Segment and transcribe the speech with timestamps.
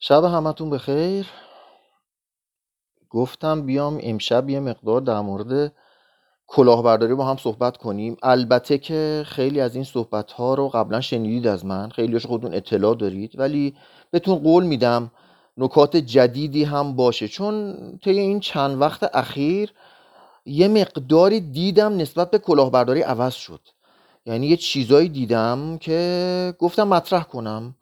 [0.00, 1.26] شب همتون بخیر.
[3.10, 5.72] گفتم بیام امشب یه مقدار در مورد
[6.46, 8.16] کلاهبرداری با هم صحبت کنیم.
[8.22, 11.88] البته که خیلی از این صحبت ها رو قبلا شنیدید از من.
[11.88, 13.38] خیلیش خودتون اطلاع دارید.
[13.38, 13.76] ولی
[14.10, 15.10] بهتون قول میدم
[15.56, 17.28] نکات جدیدی هم باشه.
[17.28, 19.72] چون طی این چند وقت اخیر
[20.46, 23.60] یه مقداری دیدم نسبت به کلاهبرداری عوض شد.
[24.26, 27.74] یعنی یه چیزایی دیدم که گفتم مطرح کنم.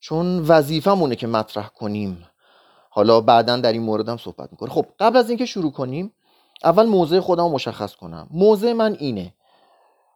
[0.00, 2.26] چون وظیفمونه که مطرح کنیم.
[2.90, 6.12] حالا بعدا در این مورد هم صحبت می‌کنه خب قبل از اینکه شروع کنیم
[6.64, 8.28] اول موضع خودم رو مشخص کنم.
[8.30, 9.34] موضع من اینه.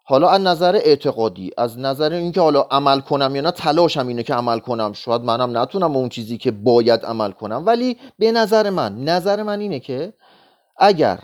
[0.06, 4.34] حالا از نظر اعتقادی از نظر اینکه حالا عمل کنم یا نه تلاشم اینه که
[4.34, 4.92] عمل کنم.
[4.92, 7.62] شاید منم نتونم اون چیزی که باید عمل کنم.
[7.66, 10.12] ولی به نظر من نظر من اینه که
[10.76, 11.18] اگر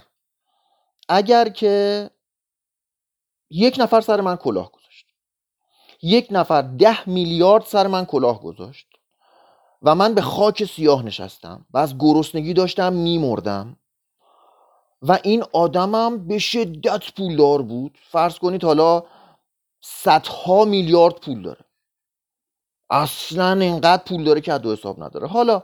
[1.08, 2.10] اگر که
[3.50, 4.72] یک نفر سر من کلاه
[6.02, 8.86] یک نفر ده میلیارد سر من کلاه گذاشت
[9.82, 13.76] و من به خاک سیاه نشستم و از گرسنگی داشتم میمردم
[15.02, 17.98] و این آدمم به شدت پولدار بود.
[18.10, 19.04] فرض کنید حالا
[19.80, 21.64] صدها میلیارد پول داره.
[22.90, 25.26] اصلا اینقدر پول داره که دو حساب نداره.
[25.26, 25.62] حالا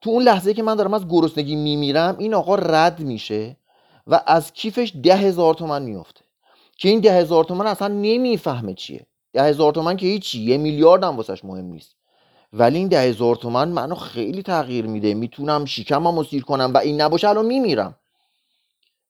[0.00, 3.56] تو اون لحظه که من دارم از گرسنگی میمیرم این آقا رد میشه
[4.06, 6.24] و از کیفش ده هزار تومن میفته
[6.76, 9.06] که این ده هزار تومن اصلا نمی‌فهمه چیه.
[9.32, 11.96] ده هزار تومن که هیچی یه میلیارد هم واسش مهم نیست.
[12.52, 15.14] ولی این ده هزار تومن منو خیلی تغییر میده.
[15.14, 17.94] می‌تونم شیکمم سیر کنم و این نباشه الان میمیرم.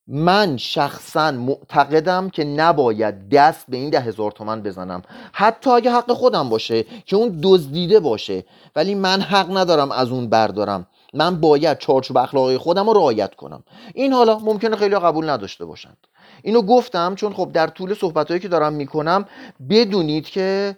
[0.06, 5.02] من شخصا معتقدم که نباید دست به این ده هزار تومن بزنم.
[5.32, 8.44] حتی اگه حق خودم باشه که اون دزدیده باشه.
[8.76, 10.86] ولی من حق ندارم از اون بردارم.
[11.14, 13.62] من باید چارچوب اخلاقی خودم رو رعایت کنم.
[13.94, 15.96] این حالا ممکنه خیلی قبول نداشته باشند.
[16.42, 19.24] اینو گفتم چون خب در طول صحبت که دارم می‌کنم
[19.70, 20.76] بدونید که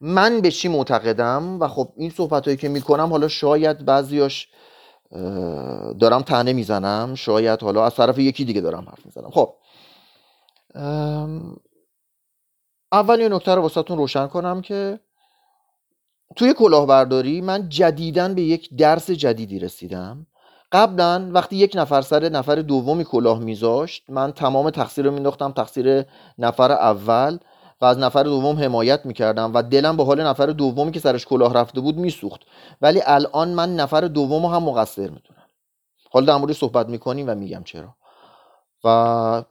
[0.00, 4.48] من به چی معتقدم و خب این صحبت هایی که می‌کنم حالا شاید بعضیاش
[6.00, 9.30] دارم تنه می‌زنم شاید حالا از طرف یکی دیگه دارم حرف می‌زنم.
[9.30, 9.54] خب.
[12.92, 15.00] اول یه نکته رو واسهتون روشن کنم که
[16.36, 20.26] توی کلاهبرداری من جدیدن به یک درس جدیدی رسیدم.
[20.74, 26.04] قبلا وقتی یک نفر سر نفر دومی کلاه میذاشت من تمام تقصیر رو مینداختم تقصیر
[26.38, 27.38] نفر اول
[27.80, 31.54] و از نفر دوم حمایت می‌کردم و دلم به حال نفر دومی که سرش کلاه
[31.54, 32.40] رفته بود میسوخت.
[32.82, 35.42] ولی الان من نفر دوم هم مقصر می‌دونم.
[36.10, 37.94] حالا در صحبت می‌کنیم و میگم چرا.
[38.84, 38.88] و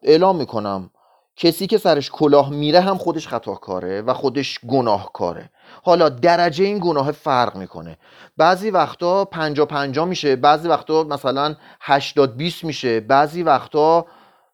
[0.02, 0.90] اعلام می‌کنم
[1.38, 5.50] کسی که سرش کلاه میره هم خودش خطاکاره و خودش گناهکاره.
[5.84, 7.98] حالا درجه این گناه فرق می‌کنه.
[8.38, 14.06] بعضی وقتا پنجا پنجا میشه بعضی وقتا مثلا هشتاد بیست میشه بعضی وقتا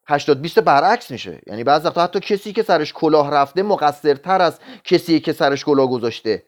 [0.07, 1.41] 80 20 برعکس میشه.
[1.47, 5.89] یعنی بعضی وقتا حتی کسی که سرش کلاه رفته مقصرتر از کسی که سرش کلاه
[5.89, 6.43] گذاشته.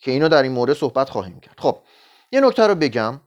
[0.00, 1.54] که اینو در این مورد صحبت خواهیم کرد.
[1.58, 1.78] خب
[2.32, 3.20] یه نکته رو بگم.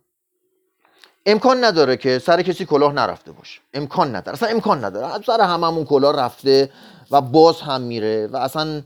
[1.26, 3.60] امکان نداره که سر کسی کلاه نرفته باشه.
[3.74, 4.38] امکان نداره.
[4.38, 5.22] اصلا امکان نداره.
[5.26, 6.70] سر هممون کلاه رفته
[7.12, 8.82] و باز هم میره و اصلا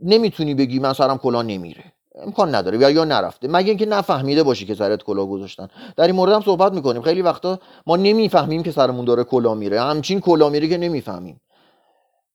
[0.00, 1.84] نمی‌تونی بگی من سرم کلاه نمیره.
[2.14, 2.78] امکان نداره.
[2.78, 3.48] یا یا نرفته.
[3.48, 5.68] مگه اینکه نفهمیده باشی که سرت کلاه گذاشتن.
[5.96, 7.02] در این مورد هم صحبت می‌کنیم.
[7.02, 9.80] خیلی وقتا ما نمی‌فهمیم که سرمون داره کلاه میره.
[9.80, 11.40] همچین کلاه میره که نمی‌فهمیم.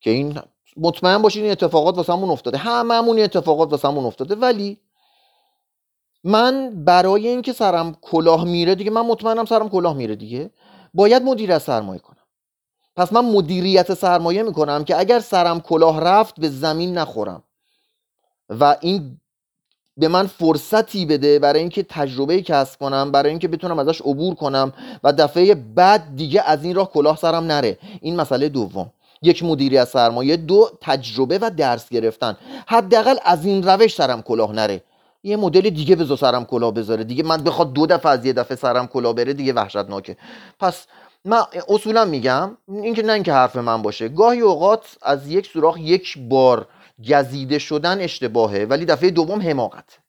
[0.02, 0.40] که این
[0.78, 2.58] مطمئن باشین این اتفاقات واسمون افتاده.
[2.58, 4.36] هممون این اتفاقات واسمون افتاده.
[4.36, 4.78] ولی
[6.24, 10.50] من برای اینکه سرم کلاه میره دیگه من مطمئنم سرم کلاه میره دیگه
[10.94, 12.16] باید مدیریت سرمایه کنم.
[12.96, 17.44] پس من مدیریت سرمایه می‌کنم که اگر سرم کلاه رفت به زمین نخورم.
[18.50, 19.18] و این
[19.98, 24.74] به من فرصتی بده برای اینکه تجربه کسب کنم برای اینکه بتونم ازش عبور کنم
[25.04, 27.78] و دفعه بعد دیگه از این راه کلاه سرم نره.
[28.02, 28.92] این مسئله دوم.
[29.22, 32.38] یک مدیریت سرمایه دو تجربه و درس گرفتن.
[32.68, 34.84] حداقل از این روش سرم کلاه نره.
[35.24, 37.04] یه مدل دیگه بذار سرم کلاه بذاره.
[37.04, 40.18] دیگه من بخواد دو دفعه از یه دفعه سرم کلاه بره دیگه وحشتناکه.
[40.60, 40.86] پس
[41.26, 46.18] من اصولا میگم اینکه نه اینکه حرف من باشه گاهی اوقات از یک سوراخ یک
[46.18, 46.68] بار
[47.10, 50.00] گزیده شدن اشتباهه ولی دفعه دوم حماقت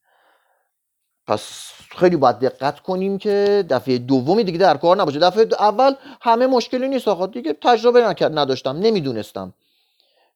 [1.26, 5.18] پس خیلی باید دقت کنیم که دفعه دومی دیگه در کار نباشه.
[5.18, 7.26] دفعه اول همه مشکلی نیست آقا.
[7.26, 8.76] دیگه تجربه نداشتم.
[8.76, 9.54] نمی‌دونستم.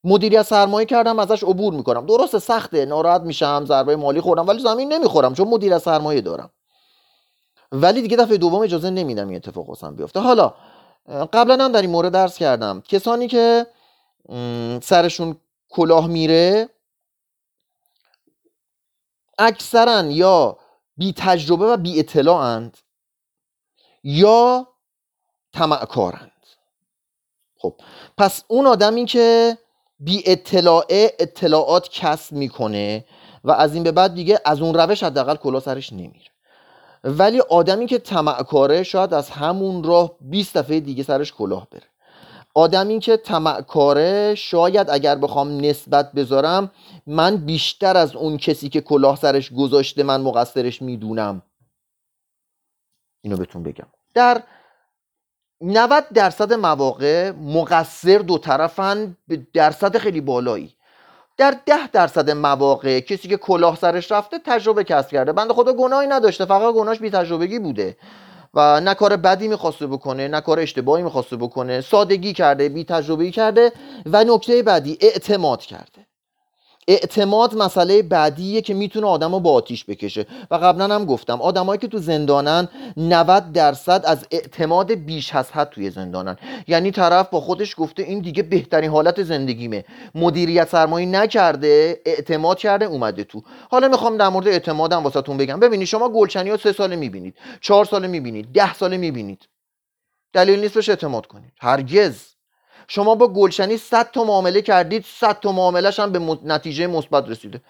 [0.04, 2.06] مدیریت سرمایه کردم ازش عبور می‌کنم.
[2.06, 6.50] درسته سخته ناراحت میشم ضربه مالی خوردم ولی زمین نمی‌خورم چون مدیریت سرمایه دارم.
[7.72, 10.20] ولی دیگه دفعه دوم اجازه نمیدم این اتفاق واسم بیفته.
[10.20, 10.54] حالا
[11.32, 12.80] قبلا هم در این مورد درس کردم.
[12.80, 13.66] کسانی که
[14.82, 15.36] سرشون
[15.68, 16.68] کلاه میره
[19.38, 20.58] اکثرا یا
[20.96, 22.78] بی تجربه و بی اطلاعند
[24.04, 24.68] یا
[25.52, 26.30] طمعکارند
[27.58, 27.74] خب
[28.18, 29.58] پس اون آدمی که
[29.98, 33.04] بی اطلاعه اطلاعات کسب می‌کنه
[33.44, 36.30] و از این به بعد دیگه از اون روش حداقل کلا سرش نمیره.
[37.04, 41.82] ولی آدمی که طمعکاره شاید از همون راه 20 دفعه دیگه سرش کلاه بره.
[42.54, 46.70] آدمی که طمعکاره شاید اگر بخوام نسبت بذارم
[47.06, 51.42] من بیشتر از اون کسی که کلاه سرش گذاشته من مقصرش می‌دونم.
[53.24, 53.86] اینو بهتون بگم.
[54.14, 54.42] در
[55.66, 60.74] 90 درصد مواقع مقصر دو طرفن به درصد خیلی بالایی.
[61.36, 65.32] در ده درصد مواقع کسی که کلاه سرش رفته تجربه کسب کرده.
[65.32, 67.96] بنده خدا گناهی نداشته فقط گناهش بی تجربگی بوده.
[68.54, 71.80] و نه کار بدی می‌خواسته بکنه نه کار اشتباهی می‌خواسته بکنه.
[71.80, 73.72] سادگی کرده بی تجربه کرده
[74.06, 76.06] و نکته بعدی اعتماد کرده.
[76.88, 80.26] اعتماد مسئله بعدیه که می‌تونه آدم رو با آتیش بکشه.
[80.50, 85.70] و قبلا هم گفتم آدمایی که تو زندانن 90 درصد از اعتماد بیش از حد
[85.70, 86.36] توی زندانن.
[86.68, 89.84] یعنی طرف با خودش گفته این دیگه بهترین حالت زندگیمه.
[90.14, 93.42] مدیریت سرمایه نکرده اعتماد کرده اومده تو.
[93.70, 95.60] حالا می‌خوام در مورد اعتمادم واسهتون بگم.
[95.60, 99.48] ببینید شما گلچنی ها سه ساله می‌بینید چهار ساله می‌بینید ده ساله می‌بینید.
[100.32, 101.52] دلیل نیست بهش اعتماد کنید.
[101.60, 102.33] هرگز.
[102.88, 107.60] شما با گلشنی 100 تا معامله کردید 100 تا معاملهش هم به نتیجه مثبت رسیده.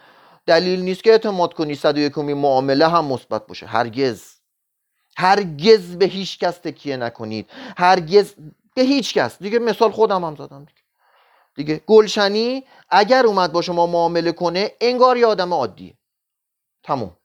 [0.47, 3.67] دلیل نیست که اعتماد کنی 101 معامله هم مثبت باشه.
[3.67, 4.23] هرگز.
[5.17, 7.51] هرگز به هیچ کس تکیه نکنید.
[7.77, 8.35] هرگز.
[8.75, 9.39] به هیچ کس.
[9.43, 10.81] دیگه مثال خودم هم زدم دیگه.
[11.55, 15.95] دیگه گلشنی اگر اومد با شما معامله کنه انگار یه آدم عادیه.
[16.83, 17.17] تموم.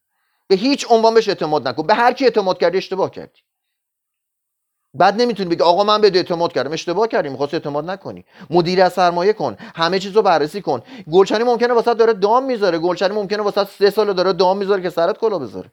[0.48, 1.88] به هیچ عنوان بهش اعتماد نکن.
[1.88, 3.40] به هر کی اعتماد کردی اشتباه کردی.
[4.94, 6.74] بعد نمی‌تونی بگی آقا من به اعتماد کردم.
[6.74, 8.26] اشتباه کردی می‌خواست اعتماد نکنی.
[8.50, 9.58] مدیر سرمایه کن.
[9.76, 10.82] همه چیز رو بررسی کن.
[11.12, 12.78] گلچنی ممکنه واسه داره دام می‌ذاره.
[12.78, 15.72] گلچنی ممکنه واسه سه سال داره دام می‌ذاره که سرت کلا بذاره.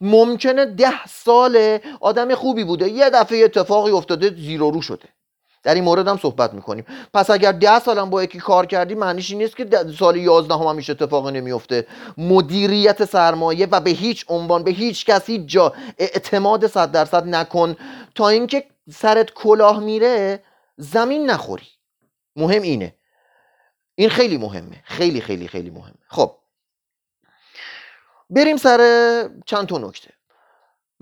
[0.00, 2.88] ممکنه ده سال آدم خوبی بوده.
[2.88, 5.08] یه دفعه اتفاقی افتاده زیرو رو شده.
[5.62, 6.84] در این مورد هم صحبت می‌کنیم.
[7.14, 9.68] پس اگر ده سالم با یکی کار کردی معنیش این نیست که
[9.98, 11.86] سال یازده هم همیشه اتفاقی نمیفته
[12.18, 17.76] مدیریت سرمایه و به هیچ عنوان به هیچ کسی جا اعتماد صد درصد نکن.
[18.14, 20.42] تا اینکه سرت کلاه میره
[20.76, 21.68] زمین نخوری.
[22.36, 22.94] مهم اینه.
[23.94, 24.80] این خیلی مهمه.
[24.84, 25.94] خیلی خیلی خیلی مهمه.
[26.08, 26.38] خب.
[28.30, 30.10] بریم سر چند تا نکته.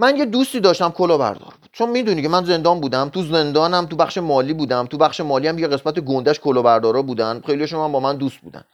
[0.00, 1.70] من یه دوستی داشتم کلا بردار بود.
[1.72, 5.48] چون می‌دونی که من زندان بودم تو زندانم تو بخش مالی بودم تو بخش مالی
[5.48, 7.42] هم یه قسمت گندش کلا بردارا بودن.
[7.46, 8.64] خیلیشون هم با من دوست بودن.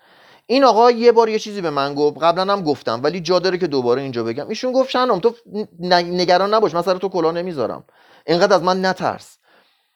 [0.47, 3.59] این آقا یه بار یه چیزی به من گفت قبلا هم گفتم ولی جا داره
[3.59, 4.49] که دوباره اینجا بگم.
[4.49, 5.35] ایشون گفت شنم تو
[5.91, 7.85] نگران نباش من سر تو کلاه نمی‌ذارم.
[8.27, 9.39] اینقدر از من نترس.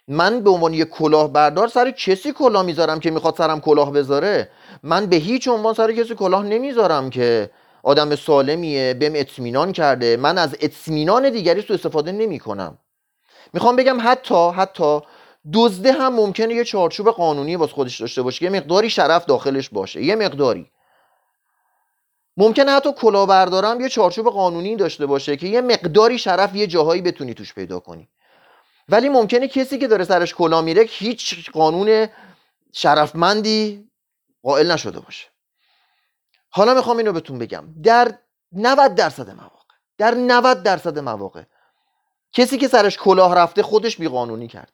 [0.08, 4.50] من به عنوان یه کلاه بردار سر کسی کلاه می‌ذارم که می‌خواد سرم کلاه بذاره؟
[4.82, 7.50] من به هیچ عنوان سر کسی کلاه نمی‌ذارم که
[7.82, 10.16] آدم سالمیه بهم اطمینان کرده.
[10.16, 12.78] من از اطمینان دیگری تو استفاده نمی کنم
[13.52, 15.00] می‌خوام بگم حتی حتی
[15.52, 18.44] دزده هم ممکنه یه چارچوب قانونی واسه خودش داشته باشه.
[18.44, 20.02] یه مقداری شرف داخلش باشه.
[20.02, 20.70] یه مقداری.
[22.36, 27.34] ممکنه حتی کلاهبردارم یه چارچوب قانونی داشته باشه که یه مقداری شرف یه جاهایی بتونی
[27.34, 28.08] توش پیدا کنی.
[28.88, 32.08] ولی ممکنه کسی که داره سرش کلا میره هیچ قانون
[32.72, 33.90] شرفمندی
[34.42, 35.29] قائل نشده باشه.
[36.50, 37.64] حالا می‌خوام اینو بهتون بگم.
[37.82, 38.18] در
[38.52, 41.42] 90 درصد مواقع در 90 درصد مواقع
[42.32, 44.72] کسی که سرش کلاه رفته خودش بیقانونی کرده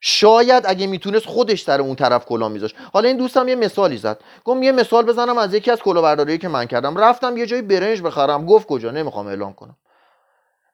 [0.00, 2.76] شاید اگه می‌تونست خودش سر اون طرف کلاه میذاشت.
[2.92, 4.20] حالا این دوستم یه مثالی زد.
[4.44, 6.96] گفت یه مثال بزنم از یکی از کلاهبرداری که من کردم.
[6.98, 8.46] رفتم یه جایی برنج بخرم.
[8.46, 9.76] گفت کجا؟ نمی‌خوام اعلام کنم.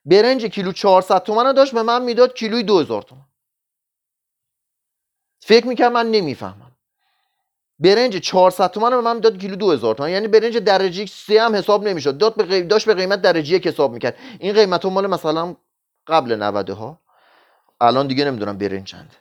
[0.04, 3.26] برنج کیلو 400 تومن داشت به من می‌داد کیلوی 2000 تومن.
[5.40, 6.69] فکر می‌کرد من نمی‌فهمم.
[7.80, 10.10] برنج 400 تومن به من داد کیلو 2000 تومن.
[10.10, 12.18] یعنی برنج درجه 3 هم حساب نمی‌شد.
[12.18, 14.16] داد به داشت به قیمت درجه یک حساب می‌کرد.
[14.38, 15.56] این قیمت مال مثلا
[16.06, 16.98] قبل 90 ها
[17.80, 19.16] الان دیگه نمی‌دونم برنج چنده.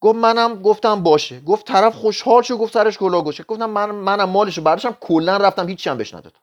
[0.00, 1.40] گفت منم گفتم باشه.
[1.40, 4.96] گفت طرف خوشحال شد گفت سرش کلاه گوشه گفتم من منم مالشو برداشتم.
[5.00, 6.40] کلا رفتم هیچ هم بهش ندادم.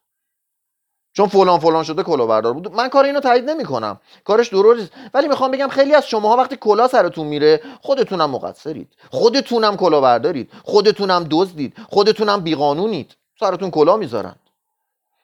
[1.17, 2.75] چون فلان فلان شده بردار بود.
[2.75, 3.99] من کار اینو تایید نمی‌کنم.
[4.23, 8.87] کارش درست ولی می‌خوام بگم خیلی از شماها وقتی کلا سرتون میره خودتونم مقصرید.
[9.11, 10.51] خودتونم بردارید.
[10.63, 11.73] خودتونم دزدید.
[11.89, 13.15] خودتونم بیقانونید.
[13.39, 14.35] سرتون کلا می‌ذارن.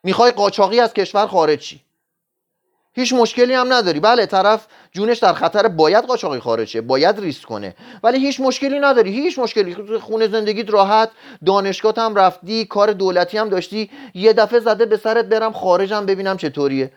[0.03, 1.75] می‌خوای قاچاقی از کشور خارج
[2.93, 3.99] هیچ مشکلی هم نداری.
[3.99, 7.75] بله طرف جونش در خطر باید قاچاقی خارجه باید ریسک کنه.
[8.03, 9.11] ولی هیچ مشکلی نداری.
[9.11, 9.75] هیچ مشکلی.
[9.99, 11.09] خونه زندگیت راحت
[11.45, 13.89] دانشگاه هم رفتی کار دولتی هم داشتی.
[14.13, 16.91] یه دفعه زده به سرت برم خارجم ببینم چطوریه.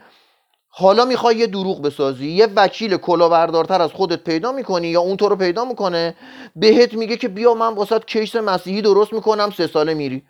[0.69, 5.29] حالا می‌خوای یه دروغ بسازی یه وکیل کلاهبردارتر از خودت پیدا می‌کنی یا اون تو
[5.29, 6.15] رو پیدا می‌کنه
[6.57, 10.23] بهت میگه که بیا من واسط کیس مسیحی درست می‌کنم سه ساله میری.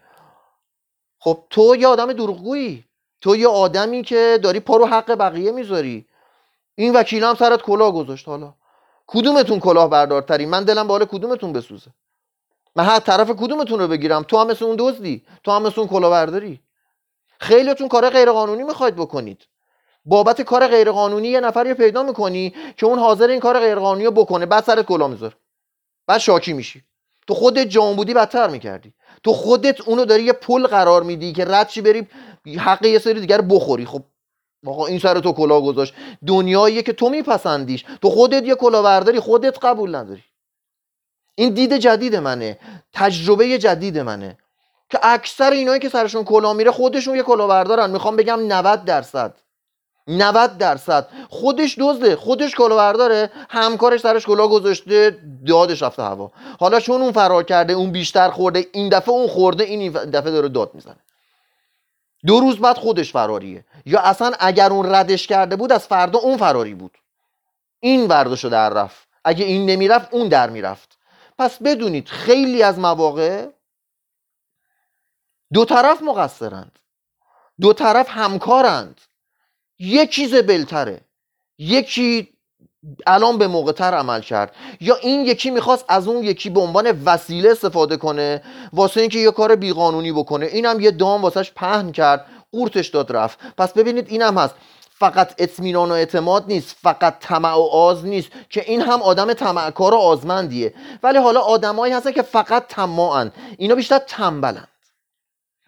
[1.19, 2.85] خب تو یه آدم دروغگویی.
[3.25, 6.07] تو یه آدمی که داری پا رو حق بقیه می‌ذاری.
[6.75, 8.55] این وکیل هم سرت کلاه گذاشت حالا.
[9.07, 11.91] کدومتون کلاه بردارتری من دلم بالا کدومتون بسوزه.
[12.77, 14.23] من هر طرف کدومتون رو بگیرم.
[14.23, 15.23] تو هم مثل اون دزدی.
[15.45, 16.61] تو هم مثل اون کلاه برداری
[17.41, 19.43] خیلیتون کار غیرقانونی می‌خواید بکنید.
[20.05, 24.47] بابت کار غیرقانونی یه نفری پیدا می‌کنی که اون حاضر این کار غیرقانونی رو بکنه
[24.47, 25.35] بعد سرت کلا می‌ذاره.
[26.07, 26.85] بعد شاکی میشی.
[27.27, 28.93] تو خودت جان بودی بدتر می‌کردی.
[29.25, 32.09] تو خودت اونو داری یه پل قرار میدی که رد چی بری
[32.59, 33.87] حق یه سری دیگر بخوری.
[33.87, 34.03] خب
[34.67, 35.95] آقا این سر تو کلاه گذاشت.
[36.27, 37.85] دنیاییه که تو میپسندیش.
[38.03, 40.25] تو خودت یه کلاه برداری خودت قبول نداری.
[41.35, 42.59] این دید جدید منه.
[42.93, 44.39] تجربه جدید منه.
[44.91, 49.41] که اکثر اینایی که سرشون کلاه میره خودشون یه کلاه بردارن می‌خوام بگم 90 درصد.
[50.09, 51.09] 90 درصد.
[51.31, 52.17] خودش دزده.
[52.17, 55.19] خودش کلاهبرداره همکارش سرش کلاه گذاشته.
[55.47, 56.33] دادش رفته هوا.
[56.61, 60.49] حالا چون اون فرار کرده اون بیشتر خورده این دفعه اون خورده این دفعه داره
[60.49, 60.97] داد می‌زنه.
[62.27, 66.37] دو روز بعد خودش فراریه یا اصلا اگر اون ردش کرده بود از فردا اون
[66.37, 66.99] فراری بود.
[67.81, 69.09] این وردشو در رفت.
[69.25, 70.99] اگه این نمی‌رفت اون در می‌رفت.
[71.39, 73.47] پس بدونید خیلی از مواقع
[75.53, 76.79] دو طرف مقصرند.
[77.61, 79.01] دو طرف همکارند.
[79.79, 81.01] یکی زبلتره
[81.59, 82.29] یکی
[83.07, 84.55] الان به موقع تر عمل کرد.
[84.81, 89.31] یا این یکی می‌خواست از اون یکی به عنوان وسیله استفاده کنه واسه اینکه یه
[89.31, 90.47] کار بیقانونی بکنه.
[90.47, 93.39] اینم یه دام واسهش پهن کرد قورتش داد رفت.
[93.59, 94.55] پس ببینید اینم هست.
[94.99, 99.95] فقط اطمینان و اعتماد نیست فقط طمع و آز نیست که این هم آدم طمعکار
[99.95, 100.75] و آزمندیه.
[101.03, 103.33] ولی حالا آدمایی هستن که فقط طماعن.
[103.59, 104.67] اینا بیشتر تنبلن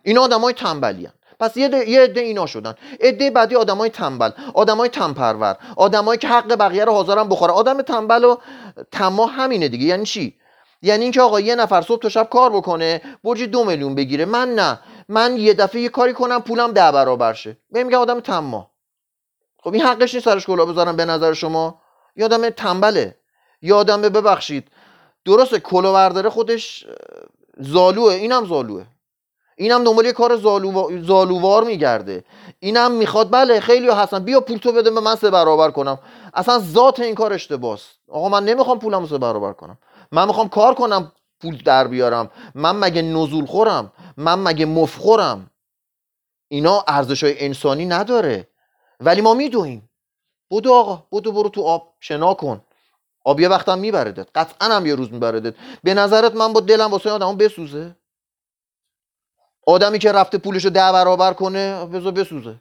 [0.02, 1.08] اینا آدمای تنبلی
[1.40, 2.74] پس یه یه عده اینا شدن.
[3.00, 4.30] عده بعدی آدمای تنبل.
[4.54, 5.56] آدمای تنپرور.
[5.76, 8.36] آدمایی که حق بقیه رو حاضرن بخوره آدم تنبل و
[8.92, 9.86] تما همینه دیگه.
[9.86, 10.34] یعنی چی؟
[10.82, 14.24] یعنی اینکه آقا یه نفر صبح تا شب کار بکنه برج دو میلیون بگیره.
[14.24, 14.80] من نه.
[15.08, 17.56] من یه دفعه یه کاری کنم پولم ده برابر شه.
[17.70, 18.70] میگم آدم تما.
[19.62, 21.80] خب این حقش نیست سرش کلا بذارم به نظر شما؟
[22.16, 23.16] یه آدم تنبله.
[23.62, 24.68] یه آدم ببخشید.
[25.24, 26.86] درسته کلاورداره خودش
[27.58, 28.12] زالوه.
[28.12, 28.84] اینم زالوه.
[29.56, 31.02] اینم دنبال یه کار زالو...
[31.02, 32.24] زالووار میگرده.
[32.58, 34.18] اینم می‌خواد بله خیلی هستن.
[34.18, 35.98] بیا پول تو بده به من سه برابر کنم.
[36.34, 39.78] اصلا ذات این کار اشتباس آقا من نمی‌خوام پولم سه برابر کنم.
[40.12, 42.30] من می‌خوام کار کنم پول در بیارم.
[42.54, 45.50] من مگه نزول خورم؟ من مگه مفخورم
[46.48, 48.48] اینا ارزش های انسانی نداره.
[49.00, 49.90] ولی ما میدویم.
[50.50, 52.60] بودو آقا بودو برو تو آب شنا کن.
[53.24, 57.10] آب یه وقتم میبردت قطعا هم یه روز میبردت به نظرت من با دلم واسه
[57.10, 57.96] آدمو بسوزه؟
[59.66, 62.54] آدمی که رفته پولشو ده برابر کنه بذار بسوزه.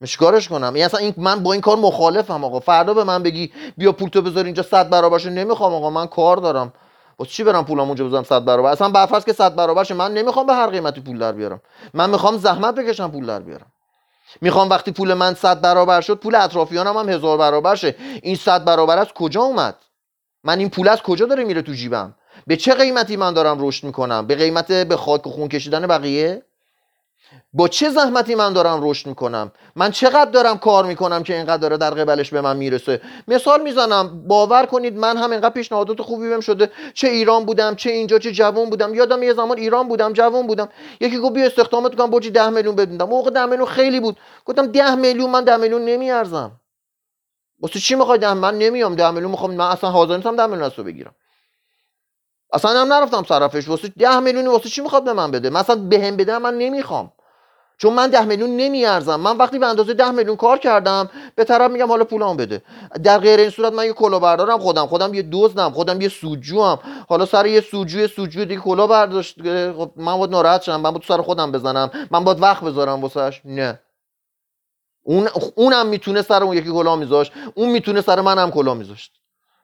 [0.00, 2.60] مشکارش کنم؟ این اصلا این من با این کار مخالفم آقا.
[2.60, 5.90] فردا به من بگی بیا پول تو بذار اینجا صد برابرش نمی‌خوام آقا.
[5.90, 6.72] من کار دارم.
[7.18, 10.46] واسه چی برم پولم اونجا بذارم صد برابر؟ اصلا برفرض که صد برابرش من نمی‌خوام
[10.46, 11.60] به هر قیمتی پول در بیارم.
[11.94, 13.66] من می‌خوام زحمت بکشم پول در بیارم.
[14.40, 18.64] می‌خوام وقتی پول من صد برابر شد پول اطرافیانم هم هزار برابر شه این صد
[18.64, 19.74] برابر از کجا اومد؟
[20.44, 22.14] من این پول از کجا داره میره تو جیبم؟
[22.46, 26.42] به چه قیمتی من دارم رشد می‌کنم؟ به قیمت به خاک و خون کشیدن بقیه؟
[27.52, 31.76] با چه زحمتی من دارم رشد می‌کنم؟ من چقدر دارم کار می‌کنم که اینقدر داره
[31.76, 36.40] در قبلش به من می‌رسه؟ مثال می‌زنم باور کنید من هم اینقدر پیشنهادات خوبی بهم
[36.40, 36.70] شده.
[36.94, 38.94] چه ایران بودم چه اینجا چه جوون بودم.
[38.94, 40.68] یادم یه زمان ایران بودم جوون بودم.
[41.00, 44.16] یکی گفت بیا استخدامت کنم برج 10 میلیون بدوندم موقع 10 میلیون خیلی بود.
[44.44, 46.52] گفتم 10 میلیون من 10 میلیون نمیارزم.
[47.60, 50.72] واسه چی می‌خوای من نمیام؟ 10 میلیون می‌خوام من اصلا حاضر نیستم 10 میلیون از
[50.72, 51.14] تو بگیرم.
[52.54, 56.16] اصلا هم نرفتم صرفش واسه ده میلیون واسه چی می‌خواد به من بده؟ مثلا بهم
[56.16, 57.12] بده من نمی‌خوام.
[57.78, 59.16] چون من ده میلیون نمیارزم.
[59.16, 62.62] من وقتی به اندازه ده میلیون کار کردم به طرف میگم حالا پولام بده.
[63.02, 64.86] در غیر این صورت من یه کلا بردارم خودم.
[64.86, 66.78] خودم یه دزدم خودم یه سوجوام.
[67.08, 69.42] حالا سر یه سوجو سوجو دیگه کلا برداشت.
[69.72, 70.76] خب من باید ناراحت شم.
[70.76, 71.90] من باید سر خودم بزنم.
[72.10, 73.80] من باید وقت بذارم واسش نه.
[75.02, 77.32] اون اونم می‌تونه سر اون یکی کلا میذاشت.
[77.54, 79.12] اون می‌تونه سر منم کلا میذاشت.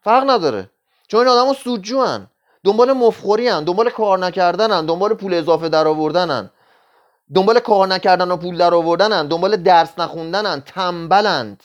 [0.04, 0.70] فرق نداره.
[1.09, 2.26] چون این آدمو سوجوان.
[2.64, 3.64] دنبال مفخوری هن.
[3.64, 6.50] دنبال کار نکردنن دنبال پول اضافه در آوردنن
[7.35, 10.61] دنبال کار نکردن و پول در آوردنن دنبال درس نخوندنن.
[10.61, 11.64] تنبلند.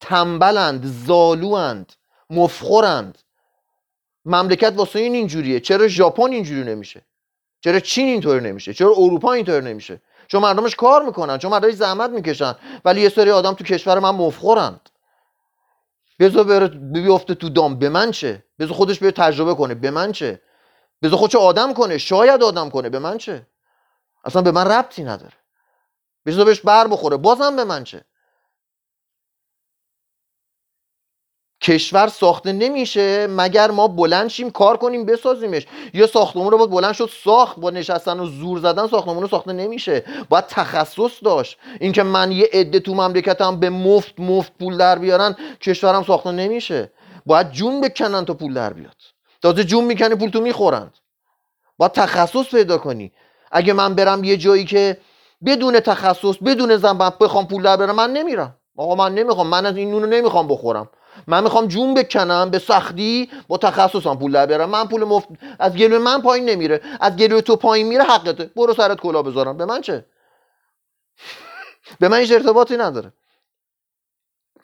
[0.00, 0.86] تنبلند.
[1.06, 1.92] زالوند.
[2.30, 3.18] مفخورند.
[4.24, 5.60] مملکت واسه این اینجوریه.
[5.60, 7.02] چرا ژاپن اینجوری نمیشه؟
[7.60, 12.10] چرا چین اینطوری نمیشه؟ چرا اروپا اینطوری نمیشه؟ چون مردمش کار می‌کنن چون مردمش زحمت
[12.10, 14.90] می‌کشن ولی یه سری آدم تو کشور من مفخورند.
[16.20, 17.78] بذار بره بیفته تو دام.
[17.78, 19.74] به من چه؟ بذار خودش بره تجربه کنه.
[19.74, 20.42] به من چه؟
[21.02, 21.98] بذار خودش آدم کنه.
[21.98, 22.90] شاید آدم کنه.
[22.90, 23.46] به من چه؟
[24.24, 25.34] اصلا به من ربطی نداره.
[26.26, 27.16] بذار بهش بر بخوره.
[27.16, 28.04] بازم به من چه؟
[31.62, 35.66] کشور ساخته نمیشه مگر ما بلند شیم کار کنیم بسازیمش.
[35.94, 39.52] یا ساختمون رو باید بلند شد ساخت با نشستن و زور زدن ساختمون رو ساخته
[39.52, 40.04] نمیشه.
[40.28, 41.58] باید تخصص داشت.
[41.80, 46.92] اینکه من یه عده تو مملکتم به مفت مفت پول در بیارن کشورم ساخته نمیشه.
[47.26, 48.96] باید جون بکنن تا پول در بیاد.
[49.42, 50.94] تازه جون می‌کنی پول تو می‌خورند.
[51.78, 53.12] باید تخصص پیدا کنی.
[53.52, 54.96] اگه من برم یه جایی که
[55.46, 58.56] بدون تخصص بدون زنبم بخوام پول در برم من نمیرم.
[58.76, 59.46] آقا من نمی‌خوام.
[59.46, 60.88] من از این نونو نمی‌خوام بخورم.
[61.26, 64.70] من می‌خوام جون بکنم به سختی با تخصصم پول در بیارم.
[64.70, 66.80] من پول مفت از گلوی من پایین نمیره.
[67.00, 69.56] از گلوی تو پایین میره حقته برو سرت کلا بذارم.
[69.56, 70.06] به من چه؟
[72.00, 73.12] به من هیچ ارتباطی نداره.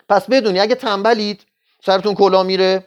[0.09, 1.47] پس بدونی اگه تنبلید
[1.85, 2.87] سرتون کلا میره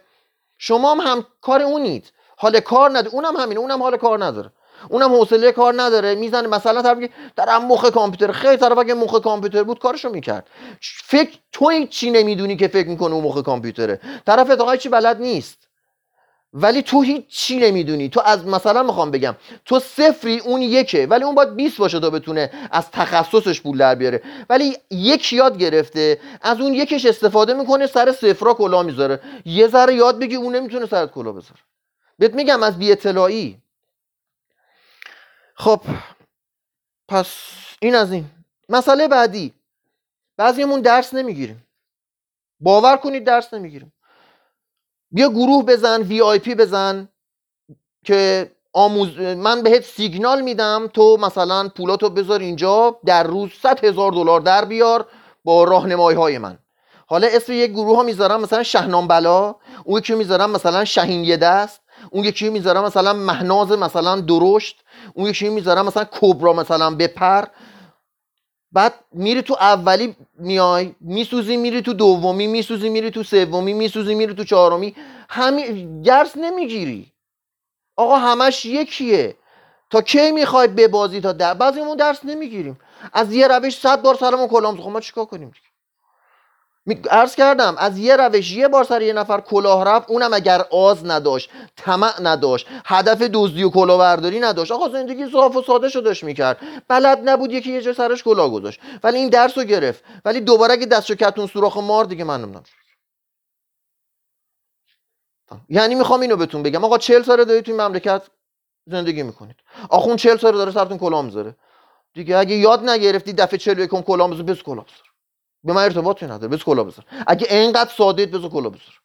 [0.58, 2.12] شما هم, هم کار اونید.
[2.36, 3.60] حال کار نداره اونم همینه.
[3.60, 4.52] اونم حال کار نداره.
[4.88, 6.14] اونم حوصله کار نداره.
[6.14, 6.98] می‌زنه مثلا طرف
[7.36, 8.32] در مخ کامپیوتر.
[8.32, 10.46] خیلی طرف اگه مخ کامپیوتر بود کارشو می‌کرد.
[11.04, 15.58] فکر تو چی نمی‌دونی که فکر می‌کنه اون مخ کامپیوتره؟ طرف اتاقای چی بلد نیست.
[16.52, 18.08] ولی تو هیچ چی نمی‌دونی.
[18.08, 21.06] تو از مثلا می‌خوام بگم تو صفری اون یکه.
[21.06, 24.22] ولی اون باید 20 باشه تا بتونه از تخصصش پول در بیاره.
[24.50, 29.20] ولی یک یاد گرفته از اون یکش استفاده می‌کنه سر صفرا کلا می‌ذاره.
[29.44, 31.60] یه ذره یاد بگی اون نمی‌تونه سرت کلا بذاره.
[32.18, 33.58] بهت میگم از بی اطلاعی
[35.60, 35.80] خب
[37.08, 37.28] پس
[37.82, 38.24] این از این.
[38.68, 39.54] مسئله بعدی.
[40.36, 41.66] بعضیمون درس نمی‌گیریم.
[42.60, 43.92] باور کنید درس نمی‌گیریم.
[45.10, 47.08] بیا گروه بزن وی آی پی بزن
[48.04, 54.12] که آموز من بهت سیگنال میدم تو مثلا پولاتو بذار اینجا در روز 100 هزار
[54.12, 55.06] دلار در بیار
[55.44, 56.58] با راهنمایی های من.
[57.06, 61.36] حالا اسم یک گروه ها می‌ذارم مثلا شهنام بلا اون یکی می‌ذارم مثلا شهین یه
[61.36, 64.79] دست اون یکی می‌ذارم مثلا مهناز مثلا درشت.
[65.14, 67.44] اون یکی می‌ذارم مثلا کبرا مثلا بپر
[68.72, 74.34] بعد میری تو اولی میای میسوزی میری تو دومی میسوزی میری تو سومی میسوزی میری
[74.34, 74.94] تو چهارمی.
[75.28, 77.12] همین درس نمی‌گیری.
[77.96, 79.36] آقا همش یکیه.
[79.90, 82.80] تا کی می‌خوای ببازی تا در بعضیمون درس نمی‌گیریم.
[83.12, 85.52] از یه روش صد بار سرمون کلام خب ما چیکار کنیم؟
[87.10, 91.06] عرض کردم از یه روش یه بار سر یه نفر کلاه رفت اونم اگر آز
[91.06, 94.72] نداشت طمع نداشت هدف دزدی و کلاهبرداری نداشت.
[94.72, 96.58] آقا زندگی صاف و ساده شدش می‌کرد.
[96.88, 98.80] بلد نبود یکی یه جا سرش کلاه گذاشت.
[99.04, 100.04] ولی این درس رو گرفت.
[100.24, 102.64] ولی دوباره اگه دستشو کتون سوراخ مار دیگه من نمی‌دونم.
[105.68, 106.84] یعنی می‌خوام اینو بهتون بگم.
[106.84, 108.22] آقا چهل ساله دارید توی مملکت
[108.86, 109.56] زندگی می‌کنید.
[109.90, 111.56] آخون چهل ساله داره سرتون کلاه می‌ذاره.
[112.14, 114.86] دیگه اگه یاد نگرفتی دفعه 41 کلاه بس کلاه
[115.64, 116.48] به من ارتباطی نداره.
[116.48, 117.04] بس کلا بذار.
[117.26, 119.00] اگه اینقدر ساده بذار کلا بذار.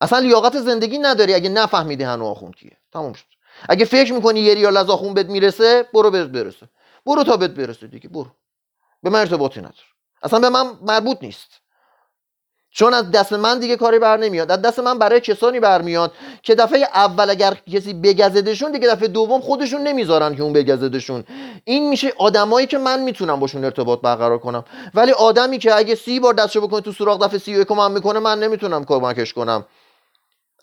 [0.00, 2.76] اصلا لیاقت زندگی نداری اگه نفهمیدی هنو آخون کیه.
[2.92, 3.24] تموم شد.
[3.68, 6.68] اگه فکر می‌کنی یه ریال از آخون بهت می‌رسه برو بهت برسه.
[7.06, 8.30] برو تا بهت برسه دیگه برو.
[9.02, 9.76] به من ارتباطی نداره.
[10.22, 11.48] اصلا به من مربوط نیست.
[12.78, 14.50] چون از دست من دیگه کاری بر نمیاد.
[14.50, 16.12] از دست من برای کسانی برمیاد
[16.42, 21.24] که دفعه اول اگر کسی بگزدشون دیگه دفعه دوم خودشون نمی‌ذارن که اون بگزدشون.
[21.64, 24.64] این میشه آدمایی که من می‌تونم باشون ارتباط برقرار کنم.
[24.94, 28.18] ولی آدمی که اگه سی بار دستشو بکنه تو سوراخ دفعه سی و من می‌کنه
[28.18, 29.66] من نمی‌تونم کمکش کنم.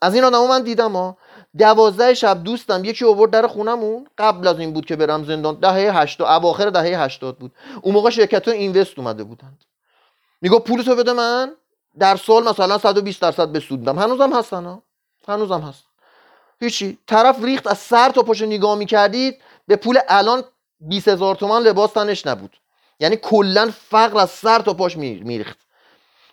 [0.01, 1.17] از این آدمو من دیدم ها
[1.58, 4.08] دوازده شب دوستم یکی اوورد در خونمون.
[4.17, 5.56] قبل از این بود که برم زندان.
[5.56, 7.51] دهه 80 اواخر دهه 80 بود.
[7.82, 9.63] اون موقع شرکت اینوست اومده بودند.
[10.41, 11.51] میگه پولتو بده من.
[11.99, 14.81] در سال مثلا 120 درصد بسودم هنوزم هستن ها.
[15.27, 15.84] هنوزم هست
[16.60, 16.97] هیچی.
[17.08, 20.43] طرف ریخت از سر تا پاش نگاه می‌کردید به پول الان
[20.79, 22.58] 20 هزار تومن لباس تنش نبود.
[22.99, 25.58] یعنی کلا فقر از سر تا پاش میریخت.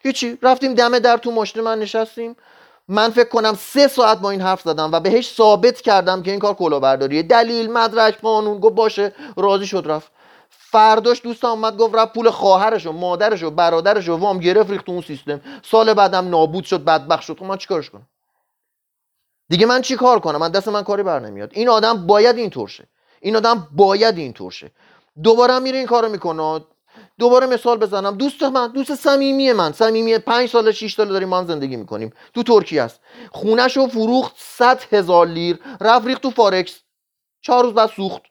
[0.03, 0.39] هیچی.
[0.43, 2.37] رفتیم دم در تو ماشین من نشستیم.
[2.89, 6.41] من فکر کنم سه ساعت با این حرف زدم و بهش ثابت کردم که این
[6.41, 7.23] کار کلاهبرداریه.
[7.23, 9.15] دلیل مدرک قانون گفت باشه.
[9.37, 10.13] راضی شد رفت.
[10.73, 14.89] فرداش دوستم اومد گفت رفت پول خواهرش و مادرش و برادرش و وام گرفت ریخت
[14.89, 15.41] اون سیستم.
[15.63, 17.39] سال بعدم نابود شد بدبخت شد.
[17.39, 18.09] خب من چیکارش کنم؟
[19.49, 21.51] دیگه من چی کار کنم؟ من دست من کاری بر نمیاد.
[21.53, 22.89] این آدم باید اینطور شه.
[23.21, 24.71] این آدم باید اینطور شه.
[25.23, 26.65] دوباره میره این کارو می‌کنه.
[27.19, 28.17] دوباره مثال بزنم.
[28.17, 29.73] دوست من دوست صمیمی من.
[29.73, 32.13] صمیمی پنج سال 6 سال داریم ما هم زندگی می‌کنیم.
[32.35, 33.01] تو ترکیه است
[33.33, 35.59] خونش رو فروخت 100 هزار لیر.
[35.81, 36.81] رفت ریخت تو فارکس
[37.41, 38.23] چهار روز بعد سوخت.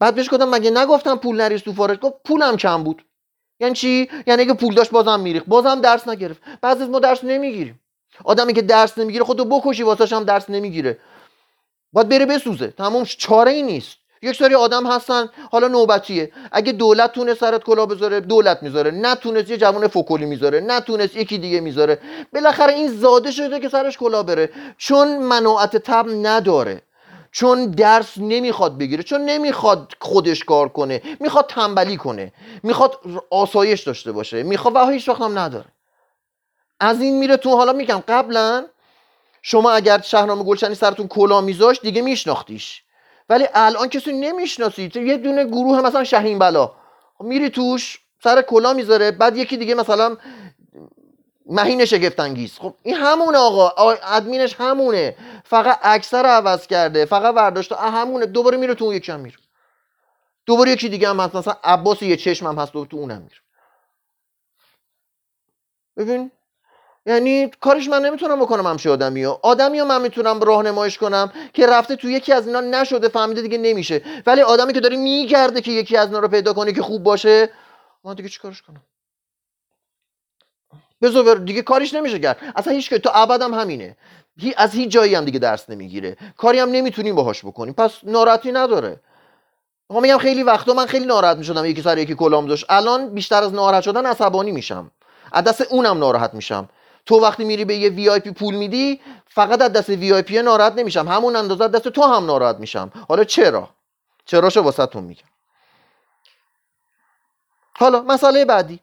[0.00, 3.04] بعد بهش گفتم مگه نگفتم پول نریز تو فارکس گفت پولم کم بود؟
[3.60, 5.46] یعنی چی؟ یعنی اگه پول داشت بازم میریخت.
[5.46, 6.42] بازم درس نگرفت.
[6.62, 7.80] بعضی ما درس نمی‌گیریم.
[8.24, 10.98] آدمی که درس نمی‌گیره خودتو بکشی واسش هم درس نمی‌گیره.
[11.92, 12.66] باید بره بسوزه.
[12.66, 13.96] تموم چاره ای نیست.
[14.22, 16.32] یک سری آدم هستن حالا نوبتیه.
[16.52, 18.90] اگه دولت تونه سرت کلا بذاره دولت می‌ذاره.
[18.90, 20.60] نتونست یه جوان فکلی می‌ذاره.
[20.60, 21.98] نتونست یکی دیگه می‌ذاره.
[22.32, 24.50] بالاخره این زاده شده که سرش کلا بره.
[24.78, 26.82] چون مناعت تب نداره.
[27.36, 34.12] چون درس نمی‌خواد بگیره چون نمی‌خواد خودش کار کنه می‌خواد تنبلی کنه می‌خواد آسایش داشته
[34.12, 35.66] باشه می‌خواد و هیچ وقت هم نداره.
[36.80, 38.66] از این میره تو حالا میگم قبلا
[39.42, 42.82] شما اگر شهرنامه گلشنی سرتون کلا میذاشت دیگه میشناختیش.
[43.28, 46.72] ولی الان کسی نمی‌شناسید یه دونه گروه مثلا شهین بلا
[47.18, 50.16] خب میری توش سر کلا می‌ذاره بعد یکی دیگه مثلا
[51.46, 53.92] مهین شگفت انگیز خب این همونه آقا.
[53.92, 55.16] ادمینش همونه.
[55.44, 57.04] فقط اکثر عوض کرده.
[57.04, 58.26] فقط برداشته همونه.
[58.26, 59.36] دوباره میره تو اون یکم میره.
[60.46, 61.34] دوباره یکی دیگه هم هست.
[61.36, 63.36] مثلا عباس یه چشم هم هست تو اونم میره.
[65.96, 66.30] ببین؟
[67.06, 71.66] یعنی کارش من نمی‌تونم بکنم همشه آدمی ها آدمی ها من می‌تونم راهنمایش کنم که
[71.66, 74.02] رفته تو یکی از اینا نشده فهمیده دیگه نمیشه.
[74.26, 77.50] ولی آدمی که داره میگرده که یکی از اینا رو پیدا کنه که خوب باشه
[78.04, 78.82] من دیگه چیکارش کنم؟
[81.02, 82.52] بذار دیگه کاریش نمیشه کرد.
[82.56, 83.96] اصلا هیچ که تو ابدم همینه.
[84.56, 86.16] از هیچ جایی هم دیگه درس نمی‌گیره.
[86.36, 89.00] کاری هم نمی‌تونیم باهاش بکنیم پس ناراحتی نداره.
[89.90, 91.64] ما میگم خیلی وقتا من خیلی ناراحت می‌شدم.
[91.64, 92.66] یکی سر یکی کلام داشت.
[92.68, 94.90] الان بیشتر از ناراحت شدن عصبانی میشم.
[95.32, 96.68] از دست اونم ناراحت میشم.
[97.06, 101.08] تو وقتی میری به یه VIP پول میدی فقط از دست VIP ناراحت نمیشم.
[101.08, 102.92] همون اندازه دست تو هم ناراحت میشم.
[103.08, 103.68] حالا چرا؟
[104.24, 105.28] چراشو واسهتون میگم.
[107.78, 108.80] حالا مسئله بعدی.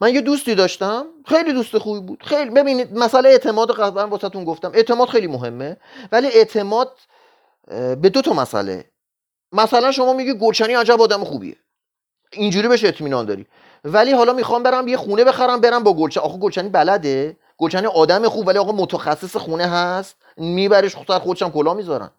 [0.00, 2.22] من یه دوستی داشتم خیلی دوست خوبی بود.
[2.22, 4.70] خیلی ببینید مسئله اعتماد قبلا واسهتون گفتم.
[4.74, 5.76] اعتماد خیلی مهمه
[6.12, 6.98] ولی اعتماد
[7.70, 8.84] به دو تا مسئله.
[9.52, 11.56] مثلا شما میگی گلچنی عجب آدم خوبیه.
[12.32, 13.46] اینجوری بهش اطمینان داری.
[13.84, 17.36] ولی حالا می‌خوام برم یه خونه بخرم برم با گلچنی آخه گلچنی بلده.
[17.58, 20.16] گلچنی آدم خوب ولی آقا متخصص خونه هست.
[20.36, 22.10] میبرش خودش خودشم کلا می‌ذارن.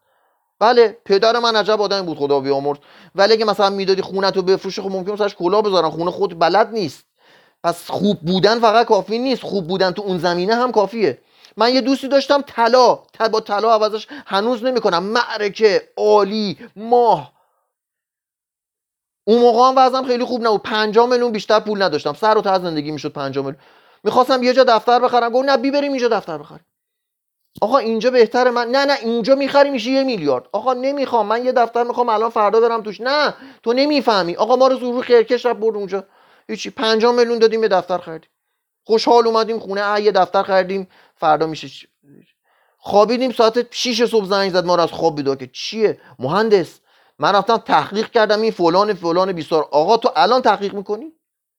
[0.60, 2.78] بله پدر من عجب آدمی بود خدا بیامرز.
[3.16, 5.90] ولی اگه مثلا می‌دادی خونه تو بفروشه خب ممکن سرش کلا بذارن.
[5.90, 7.09] خونه خود بلد نیست.
[7.64, 9.44] پس خوب بودن فقط کافی نیست.
[9.44, 11.22] خوب بودن تو اون زمینه هم کافیه.
[11.58, 13.00] من یه دوستی داشتم طلا.
[13.32, 15.04] با طلا عوضش هنوز نمی‌کنم.
[15.04, 17.34] معرکه عالی ماه.
[19.28, 20.62] اون موقع هم وضعم خیلی خوب نبود.
[20.62, 22.14] 5 میلیون بیشتر پول نداشتم.
[22.14, 23.58] سر و ته زندگی می‌شد 5 میلیون.
[24.04, 25.30] می‌خواستم یه جا دفتر بخرم.
[25.30, 26.66] گفت نه بی بریم اینجا دفتر بخریم.
[27.62, 30.46] آقا اینجا بهتره من نه نه اینجا می‌خری میشه یه میلیارد.
[30.52, 31.26] آقا نمی‌خوام.
[31.26, 33.02] من یه دفتر می‌خوام الان فردا برم توش.
[33.02, 34.36] نه تو نمی‌فهمی.
[34.36, 36.04] آقا ما رو زورو خیرکش رفت برد اونجا.
[36.50, 36.70] هیچی.
[36.70, 38.30] 5 میلیون دادیم به دفتر خریدیم.
[38.84, 40.88] خوشحال اومدیم خونه یه دفتر خریدیم.
[41.16, 41.88] فردا میشه
[42.78, 46.80] خوابیدیم ساعت 6 صبح زنگ زد ما رو از خواب بیدار که چیه؟ مهندس
[47.20, 49.68] من رفتم تحقیق کردم این فلان فلان بیسار.
[49.72, 51.14] آقا تو الان تحقیق می‌کنی؟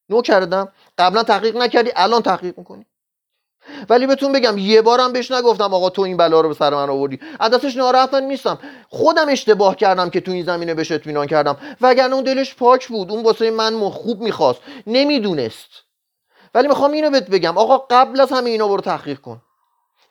[0.08, 0.72] نو کردم.
[0.98, 2.86] قبلا تحقیق نکردی الان تحقیق می‌کنی؟
[3.88, 6.90] ولی بهتون بگم یه بارم بهش نگفتم آقا تو این بلا رو به سر من
[6.90, 7.20] آوردی.
[7.40, 8.58] از دستش ناراحت نیستم.
[8.88, 11.56] خودم اشتباه کردم که تو این زمینه بهش اطمینان کردم.
[11.80, 13.10] وگرنه اون دلش پاک بود.
[13.10, 14.60] اون واسه من خوب می‌خواست.
[14.86, 15.68] نمی‌دونست.
[16.54, 17.58] ولی می‌خوام اینو بهت بگم.
[17.58, 19.42] آقا قبل از همه اینا برو تحقیق کن.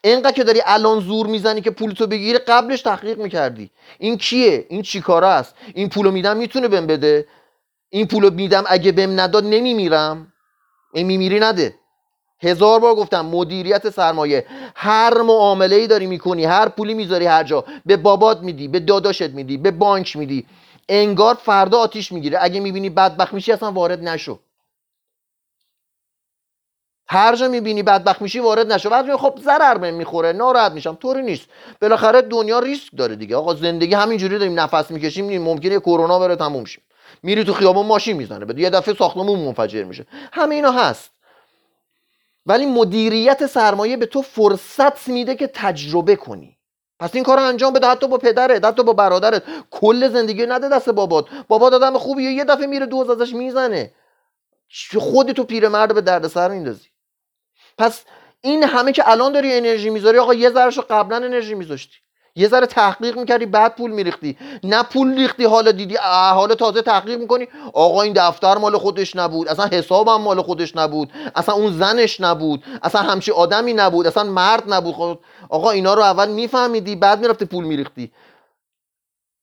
[0.04, 3.70] اینقدر که داری الان زور می‌زنی که پولتو بگیره قبلش تحقیق می‌کردی.
[3.98, 7.26] این کیه؟ این چیکاره است؟ این پولو میدم می‌تونه بهم بده؟
[7.90, 10.32] این پولو میدم اگه بهم نداد نمیمیرم.
[10.94, 11.74] این میمیری نده.
[12.42, 14.46] هزار بار گفتم مدیریت سرمایه.
[14.74, 17.64] هر معامله ای داری می‌کنی هر پولی می‌ذاری هر جا.
[17.86, 20.46] به بابات میدی به داداشت میدی به بانک میدی.
[20.88, 22.38] انگار فردا آتیش می‌گیره.
[22.40, 24.38] اگه می‌بینی بدبخت میشی اصلا وارد نشو.
[27.08, 28.90] هر جا می‌بینی بدبخت میشی وارد نشو.
[28.90, 31.46] بعد خب ضرر می‌خوره ناراحت میشم طوری نیست.
[31.82, 33.36] بالاخره دنیا ریسک داره دیگه.
[33.36, 36.82] آقا زندگی همینجوری داریم نفس می‌کشیم ممکنه کرونا بره تموم شیم
[37.22, 38.44] میری تو خیابون ماشین می‌زنه.
[38.44, 40.06] بعد یه دفعه ساختمون منفجر میشه.
[40.32, 41.10] همه اینا هست.
[42.50, 46.58] ولی مدیریت سرمایه به تو فرصت میده که تجربه کنی.
[46.98, 49.42] پس این کار انجام بده حتی با پدرت حتی با برادرت.
[49.70, 51.26] کل زندگی نده دست بابات.
[51.48, 53.94] بابا آدم خوبیه یه دفعه میره دوز ازش می‌زنه.
[54.98, 56.88] خودی تو پیرمرد به دردسر میندازی.
[57.78, 58.04] پس
[58.40, 61.96] این همه که الان داری انرژی می‌ذاری آقا یه ذرهشو قبلا انرژی میذاشتی.
[62.36, 64.38] یه ذره تحقیق می‌کردی بعد پول میریختی.
[64.64, 65.96] نه پول ریختی حالا دیدی
[66.34, 67.48] حالا تازه تحقیق می‌کنی.
[67.74, 69.48] آقا این دفتر مال خودش نبود.
[69.48, 71.12] اصلا حسابم مال خودش نبود.
[71.34, 72.64] اصلا اون زنش نبود.
[72.82, 74.06] اصلا همچی آدمی نبود.
[74.06, 74.94] اصلا مرد نبود.
[74.94, 78.12] خود خب آقا اینا رو اول میفهمیدی بعد می‌رفتی پول میریختی.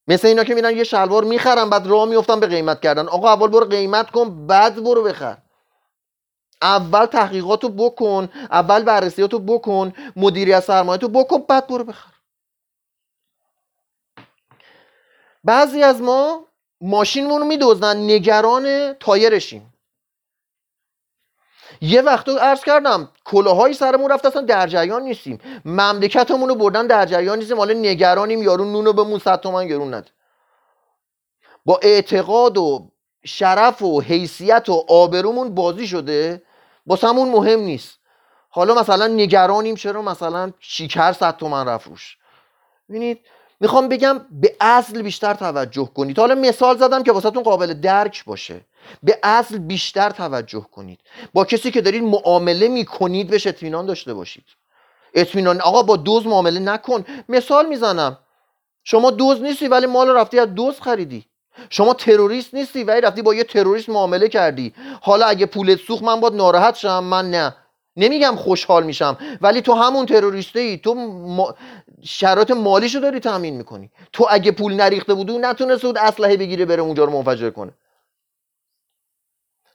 [0.08, 3.08] مثل اینا که میرن یه شلوار می‌خرن بعد راه میفتن به قیمت کردن.
[3.08, 5.36] آقا اول برو قیمت کن بعد برو بخر.
[6.62, 12.17] اول تحقیقاتو بکن اول بررسیاتو بکن مدیریت سرمایه تو بکن بعد برو بخر.
[15.44, 16.46] بعضی از ما
[16.80, 19.74] ماشینمون رو میدوزن نگران تایرشیم.
[21.80, 25.38] یه وقت عرض کردم کلاهای سرمون رفت اصلا در جریان نیستیم.
[25.64, 27.58] مملکتمون رو بردن در جریان نیستیم.
[27.58, 30.10] حالا نگرانیم یارو نونو بمون صد تومن گرون نده.
[31.64, 32.90] با اعتقاد و
[33.24, 36.42] شرف و حیثیت و آبرومون بازی شده
[37.02, 37.98] همون مهم نیست.
[38.50, 42.18] حالا مثلا نگرانیم چرا؟ مثلا شیکر صد تومن رفت روش.
[42.88, 43.20] ببینید
[43.60, 46.18] می‌خوام بگم به اصل بیشتر توجه کنید.
[46.18, 48.60] حالا مثال زدم که واسهتون قابل درک باشه.
[49.02, 51.00] به اصل بیشتر توجه کنید.
[51.32, 54.44] با کسی که دارید معامله می‌کنید بهش اطمینان داشته باشید.
[55.14, 57.04] اطمینان آقا با دوز معامله نکن.
[57.28, 58.18] مثال می‌زنم.
[58.84, 61.24] شما دوز نیستی ولی مال رفتی از دوز خریدی.
[61.70, 64.74] شما تروریست نیستی ولی رفتی با یه تروریست معامله کردی.
[65.00, 67.56] حالا اگه پولت سوخت من باید ناراحت شم من نه.
[67.98, 71.54] نمیگم خوشحال میشم ولی تو همون تروریسته ای تو ما...
[72.02, 73.90] شرایط مالیشو داری تامین می‌کنی.
[74.12, 77.72] تو اگه پول نریخته بودی نتونسته بود اسلحه بگیره بره اونجا رو منفجر کنه.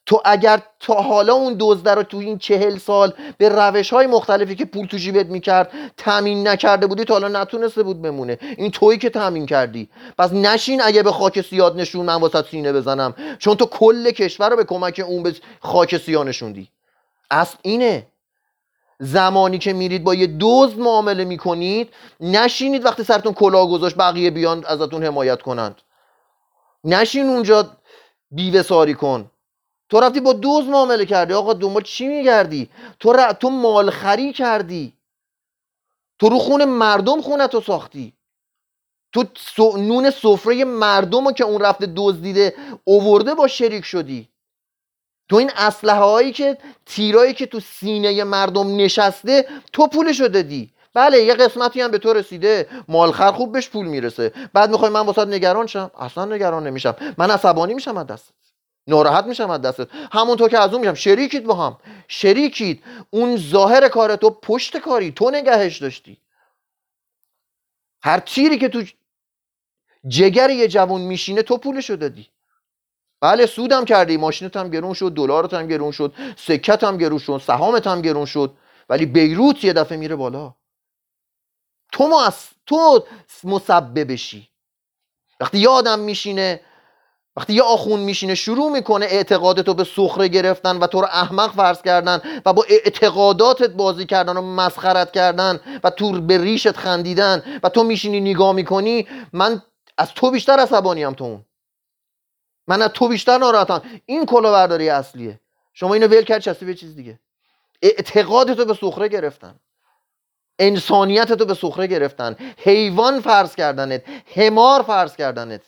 [0.06, 4.56] تو اگر تا حالا اون دزده رو تو این چهل سال به روش های مختلفی
[4.56, 8.38] که پول تو جیبت می‌کرد تامین نکرده بودی تا حالا نتونسته بود بمونه.
[8.58, 9.90] این تویی که تامین کردی.
[10.18, 13.16] پس نشین اگه به خاک سیاد نشون من واسه سینه بزنم.
[13.40, 16.70] چون تو کل کشور رو به کمک اون به خاک سیاه نشوندی.
[17.32, 18.08] اصل اینه.
[19.00, 24.66] زمانی که میرید با یه دزد معامله می‌کنید نشینید وقتی سرتون کلاه گذاشت بقیه بیان
[24.66, 25.82] ازتون حمایت کنند.
[26.84, 27.78] نشین اونجا
[28.32, 29.32] بیوه ساری کن.
[29.90, 31.34] تو رفتی با دوز معامله کردی.
[31.34, 33.34] آقا دنبال چی میگردی؟ تو ر...
[33.34, 34.94] تو مالخری کردی.
[36.20, 38.14] تو رو خون مردم خونه تو ساختی.
[39.14, 39.24] تو
[39.78, 44.33] نون سفره مردم رو که اون رفته دزدیده اوورده با شریک شدی.
[45.30, 51.24] تو این اسلحه هایی که تیرایی که تو سینه مردم نشسته تو پولشو دادی بله
[51.24, 52.68] یه قسمتی هم به تو رسیده.
[52.88, 54.34] مالخر خوب بهش پول می‌رسه.
[54.54, 56.96] بعد می‌خوای من واسات نگران شم؟ اصلا نگران نمیشم.
[57.18, 58.34] من عصبانی میشم از دست
[58.88, 59.88] ناراحت میشم از دستت.
[60.12, 61.78] همونطور که از اون میشم شریکید با هم.
[62.08, 62.84] شریکید.
[63.10, 65.12] اون ظاهر کار تو پشت کاری.
[65.12, 66.18] تو نگهش داشتی.
[68.02, 68.84] هر تیری که تو
[70.08, 72.28] جگر یه جوون میشینه تو پولشو دادی
[73.24, 77.42] بله سودم کردی ماشینت هم گرون شد دلارت هم گرون شد سکت هم گرون شد
[77.48, 78.54] سهامت هم گرون شد
[78.90, 80.54] ولی بیروت یه دفعه میره بالا.
[81.92, 82.50] تو مؤس...
[82.66, 83.06] تو
[83.44, 84.50] مسببشی
[85.40, 86.62] وقتی یادم میشینه
[87.36, 91.82] وقتی یه آخون میشینه شروع می‌کنه اعتقادتو به سخره گرفتن و تو رو احمق فرض
[91.82, 97.70] کردن و با اعتقاداتت بازی کردن و مسخرت کردن و تو به ریشت خندیدن و
[97.70, 99.62] تو میشینی نگاه می‌کنی من
[99.98, 101.46] از تو بیشتر عصبانیم تو اون.
[102.68, 103.82] من از تو بیشتر ناراحتم.
[104.06, 105.40] این کلاهبرداری اصلیه.
[105.74, 107.20] شما اینو ول کرد چستی به چیز دیگه.
[107.82, 109.60] اعتقادتو به سخره گرفتن.
[110.60, 112.36] انسانیتتو به سخره گرفتن.
[112.58, 114.04] حیوان فرض کردنت.
[114.36, 115.62] همار فرض کردنت.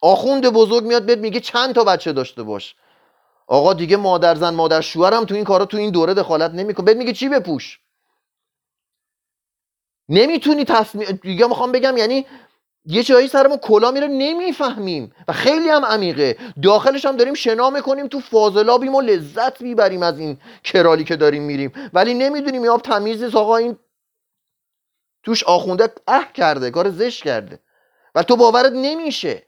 [0.00, 2.74] آخوند بزرگ میاد بهت میگه چند تا بچه داشته باش.
[3.46, 6.86] آقا دیگه مادر زن مادر شوهرم تو این کارا تو این دوره دخالت نمی‌کنه.
[6.86, 7.80] بهت میگه چی بپوش؟
[10.08, 12.26] نمی‌تونی تصمیم دیگه می‌خوام بگم یعنی
[12.84, 15.12] یه جایی سرمون کلا میره نمی‌فهمیم.
[15.28, 16.36] و خیلی هم عمیقه.
[16.62, 21.42] داخلش هم داریم شنا می‌کنیم تو فاضلابیم و لذت می‌بریم از این کرالی که داریم
[21.42, 21.72] میریم.
[21.92, 23.36] ولی نمی‌دونیم آب تمیز نیست.
[23.36, 23.78] آقا این
[25.22, 27.58] توش آخونده اه کرده کار زش کرده.
[28.14, 29.42] و تو باورت نمیشه.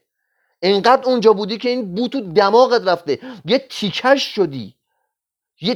[0.61, 3.19] انقدر اونجا بودی که این بو تو دماغت رفته.
[3.45, 4.75] یه تیکش شدی.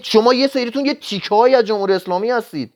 [0.04, 2.74] شما یه سریتون یه تیکه های از جمهوری اسلامی هستید.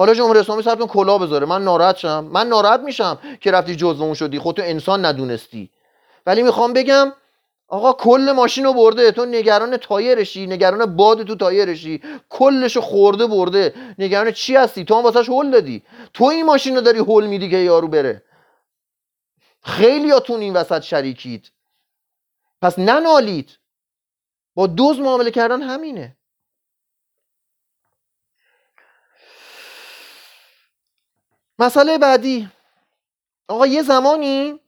[0.00, 1.46] حالا جمهوری اسلامی سرتون کلا بذاره.
[1.46, 2.24] من ناراحت شم.
[2.32, 4.38] من ناراحت میشم که رفتی جزو اون شدی.
[4.38, 5.70] خودتو انسان ندونستی.
[6.26, 7.12] ولی می‌خوام بگم
[7.68, 9.10] آقا کل ماشین رو برده.
[9.10, 10.46] تو نگران تایرشی.
[10.46, 12.02] نگران باد تو تایرشی.
[12.28, 13.74] کلش خورده برده.
[13.98, 15.82] نگران چی هستی؟ تو هم واسش هول دادی.
[16.14, 18.22] تو این ماشین رو داری هول میدی که یارو بره.
[19.62, 21.50] خیلیاتون این وسط شریکید.
[22.62, 23.50] پس ننالید.
[24.54, 26.16] با دوز معامله کردن همینه.
[31.60, 32.48] مسئله بعدی.
[33.48, 34.60] آقا یه زمانی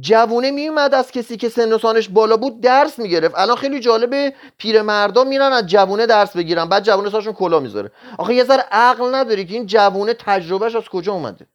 [0.00, 3.38] جوونه میومد از کسی که سن و سانش بالا بود درس می‌گرفت.
[3.38, 7.92] الان خیلی جالبه پیرمردا میرن از جوونه درس بگیرن بعد جوونه ساشون کلا می‌ذاره.
[8.18, 11.46] آخه یه ذره عقل نداری که این جوونه تجربهش از کجا اومده؟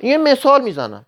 [0.00, 1.06] یه مثال می‌زنم.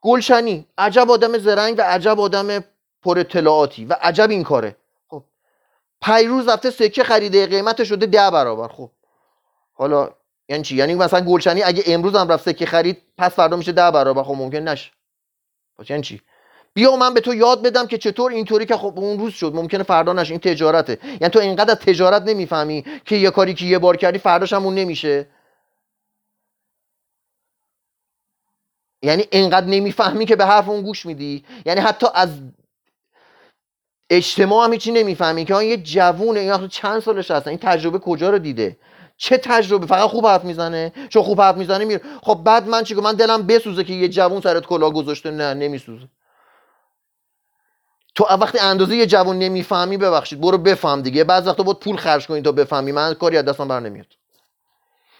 [0.00, 2.64] گلشنی عجب آدم زرنگ و عجب آدم
[3.02, 4.76] پر اطلاعاتی و عجب این کاره.
[5.08, 5.22] خب
[6.02, 8.68] پیروز رفته سکه خریده قیمت شده ده برابر.
[8.68, 8.90] خب
[9.72, 10.10] حالا
[10.48, 13.90] یعنی چی؟ یعنی مثلا گلشنی اگه امروز هم رفت سکه خرید پس فردا میشه ده
[13.90, 14.22] برابر.
[14.22, 14.90] خب ممکن نشه.
[15.78, 16.20] پس یعنی چی؟
[16.74, 19.52] بیا من به تو یاد بدم که چطور اینطوری که خب اون روز شد.
[19.54, 20.30] ممکنه فردا نشه.
[20.30, 20.98] این تجارته.
[21.04, 24.64] یعنی تو اینقدر از تجارت نمی‌فهمی که یه کاری که یه بار کردی فرداش هم
[24.64, 25.26] اون نمیشه.
[29.02, 31.44] یعنی اینقدر نمی‌فهمی که به حرف اون گوش میدی.
[31.66, 32.30] یعنی حتی از
[34.10, 36.40] اجتماع هم هیچی نمی‌فهمی که آن یه جوونه.
[36.40, 38.76] این چند سالش هستن؟ این تجربه کجا رو دیده؟
[39.16, 42.00] چه تجربه؟ فقط خوب حرف می‌زنه؟ چون خوب حرف می‌زنه میره.
[42.22, 45.30] خب بعد من چیکار من دلم بسوزه که یه جوون سرت کلاه گذاشته.
[45.30, 46.06] نه نمیسوزه.
[48.14, 51.24] تو وقتی اندازه یه جوون نمی‌فهمی ببخشید برو بفهم دیگه.
[51.24, 52.92] بعض وقتا بود پول خرج کنی تا بفهمی.
[52.92, 54.06] من کاری از دستم بر نمیاد.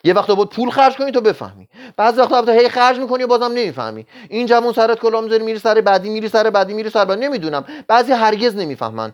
[0.05, 1.69] یه وقت بود پول خرج کنی تو بفهمی.
[1.97, 4.07] بعضی وقتا البته هی خرج می‌کنی و بازم نمی‌فهمی.
[4.29, 7.21] این جوون سرت کلاه می‌ذاری میری سر بعدی میری سر بعدی میری سر بعدی.
[7.21, 7.65] نمی‌دونم.
[7.89, 9.13] بعضی هرگز نمی‌فهمن.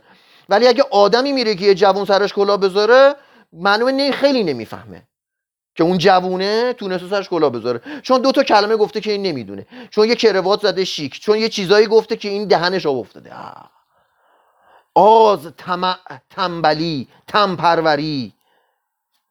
[0.49, 3.15] ولی اگه آدمی میره که یه جوون سرش کلاه بذاره
[3.53, 5.03] معلومه خیلی نمی‌فهمه
[5.75, 7.81] که اون جوونه تونسته سرش کلاه بذاره.
[8.03, 9.67] چون دو تا کلمه گفته که این نمی‌دونه.
[9.91, 11.21] چون یه کروات زده شیک.
[11.21, 13.33] چون یه چیزایی گفته که این دهنش آب افتاده.
[14.95, 15.97] آز تم...
[16.31, 18.33] تنبلی تنپروری.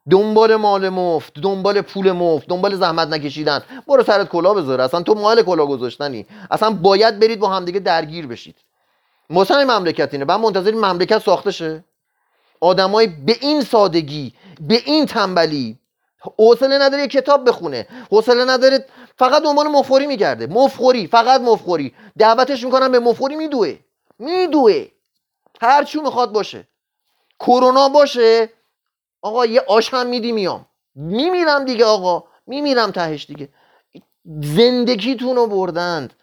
[0.10, 3.64] دنبال مال مفت دنبال پول مفت دنبال زحمت نکشیدن.
[3.88, 6.26] برو سرت کلا بذار اصلا تو مال کلا گذاشتنی.
[6.52, 8.56] اصلا باید برید با همدیگه درگیر بشید.
[9.30, 10.26] مثلا مملکت اینه.
[10.26, 11.84] بعد منتظر مملکت ساخته شه
[12.62, 15.78] آدمای به این سادگی به این تنبلی.
[16.40, 17.88] حوصله نداره کتاب بخونه.
[18.12, 18.86] حوصله نداره
[19.18, 20.48] فقط دنبال مفخوری میگرده.
[20.48, 21.94] مفخوری فقط مفخوری.
[22.18, 23.80] دعوتش می‌کنن به مفخوری میدوه.
[24.20, 24.88] میدوه.
[25.62, 26.68] هر چی می‌خواد باشه.
[27.40, 28.50] کرونا باشه
[29.22, 30.66] آقا یه آش هم میدی میام.
[30.96, 32.24] میمیرم دیگه آقا.
[32.48, 33.50] میمیرم تهش دیگه.
[34.42, 36.14] زندگیتون رو بردند.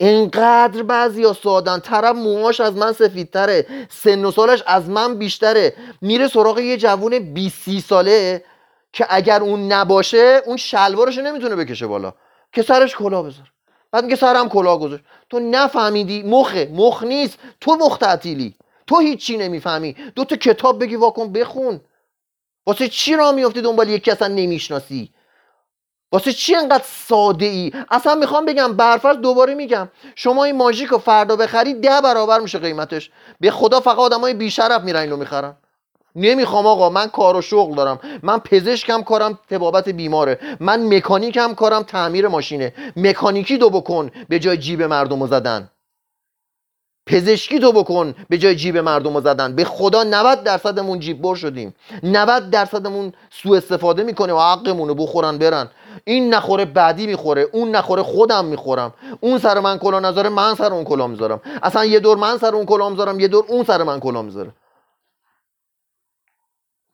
[0.00, 5.74] انقدر بعضی ها سادن طرف موهاش از من سفیدتره سن و سالش از من بیشتره.
[6.00, 8.44] میره سراغ یه جوون 20 ساله
[8.92, 12.14] که اگر اون نباشه اون شلوارش نمی‌تونه بکشه بالا.
[12.52, 13.52] که سرش کلا بذار.
[13.92, 15.04] بعد میگه سرم کلا گذاشت.
[15.30, 17.38] تو نفهمیدی؟ مخه مخ نیست.
[17.60, 18.54] تو مخ تعطیلی.
[18.86, 19.96] تو هیچی نمی‌فهمی.
[20.14, 21.80] دو تا کتاب بگی واکن بخون.
[22.66, 25.13] واسه چی را میفتی دنبال یکی اصلا نمی‌شناسی؟
[26.14, 30.98] واسه چی انقدر ساده ای اصلا می‌خوام بگم برفرض دوباره میگم شما این ماژیک رو
[30.98, 33.10] فردا بخری ده برابر میشه قیمتش.
[33.40, 35.54] به خدا فقط آدمای بیشرف میرن اینو می‌خرن.
[36.16, 38.00] نمی‌خوام آقا من کار و شغل دارم.
[38.22, 40.38] من پزشکم کارم تبابت بیماره.
[40.60, 42.74] من مکانیکم کارم تعمیر ماشینه.
[42.96, 45.70] مکانیکی دو بکن به جای جیب مردم زدن.
[47.06, 49.54] پزشکی تو بکن به جای جیب مردم رو زدن.
[49.54, 51.74] به خدا 90 درصدمون جیب بر شدیم.
[52.02, 55.70] 90 درصدمون سوء استفاده می‌کنه و حقمون رو بخورن برن.
[56.04, 58.94] این نخوره بعدی می‌خوره اون نخوره خودم می‌خورم.
[59.20, 61.40] اون سر من کلا نذاره من سر اون کلا می‌ذارم.
[61.62, 64.52] اصلا یه دور من سر اون کلا می‌ذارم یه دور اون سر من کلا می‌ذاره.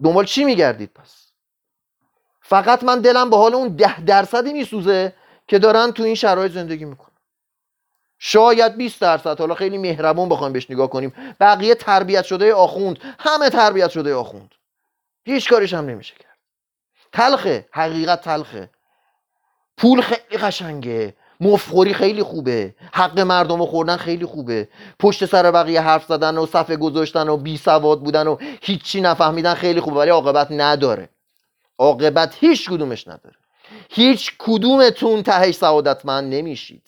[0.05, 1.33] دنبال چی میگردید پس؟
[2.41, 5.13] فقط من دلم به حال اون ده درصدی میسوزه
[5.49, 7.11] که دارن تو این شرایط زندگی می‌کنن.
[8.19, 11.13] شاید 20 درصد حالا خیلی مهربون بخوایم بهش نگاه کنیم.
[11.41, 14.55] بقیه تربیت شده آخوند همه تربیت شده آخوند.
[15.25, 16.39] هیچ کارش هم نمیشه کرد.
[17.13, 18.71] تلخه حقیقت تلخه.
[19.81, 21.15] پول خیلی قشنگه.
[21.41, 22.75] مفخوری خیلی خوبه.
[22.93, 24.69] حق مردم رو خوردن خیلی خوبه.
[24.99, 29.55] پشت سر بقیه حرف زدن و صفحه گذاشتن و بی سواد بودن و هیچی نفهمیدن
[29.55, 31.09] خیلی خوبه ولی عاقبت نداره.
[31.79, 33.37] عاقبت هیچ کدومش نداره.
[33.91, 36.83] هیچ کدومتون تهش سعادتمند نمیشید.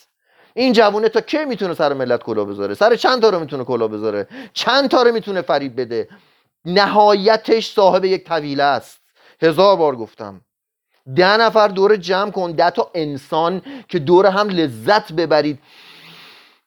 [0.55, 3.89] این جوونه تا کی می‌تونه سر ملت کلا بذاره؟ سر چند تا رو می‌تونه کلا
[3.89, 6.09] بذاره؟ چند تا رو می‌تونه فریب بده؟
[6.65, 9.01] نهایتش صاحب یک طویله است.
[9.43, 10.41] هزار بار گفتم.
[11.17, 12.53] ده نفر دور جمع کن.
[12.53, 15.59] ده تا انسان که دور هم لذت ببرید.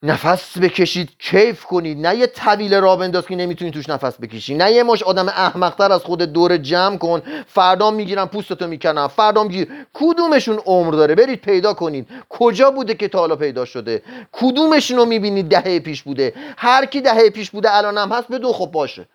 [0.04, 2.08] نفس بکشید کیف کنید.
[2.08, 4.56] نه یه طویل را بنداز که نمی‌تونی توش نفس بکشی.
[4.56, 7.22] نه یه مش آدم احمقتر از خود دور جمع کن.
[7.48, 9.08] فردا می‌گیرن پوستتو می‌کنن.
[9.08, 12.08] فردا میگیر کدومشون عمر داره؟ برید پیدا کنید.
[12.30, 17.02] کجا بوده که تا حالا پیدا شده؟ کدومشون رو می‌بینید دهه پیش بوده؟ هر کی
[17.02, 18.28] دهه پیش بوده الان هم هست.
[18.32, 19.08] بدون خب باشه.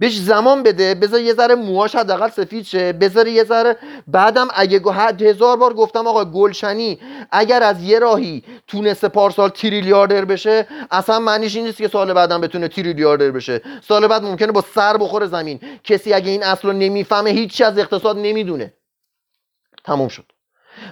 [0.00, 3.76] بهش زمان بده بذار یه ذره موهاش حداقل سفید شه بذار یه ذره.
[4.06, 4.80] بعدم اگه
[5.20, 6.98] هزار بار گفتم آقا گلشنی
[7.30, 12.40] اگر از یه راهی تونسته پارسال تریلیاردر بشه اصلا معنیش این نیست که سال بعدم
[12.40, 13.62] بتونه تریلیاردر بشه.
[13.88, 15.60] سال بعد ممکنه با سر بخوره زمین.
[15.84, 18.74] کسی اگه این اصل رو نمی‌فهمه هیچی از اقتصاد نمی‌دونه.
[19.84, 20.24] تموم شد.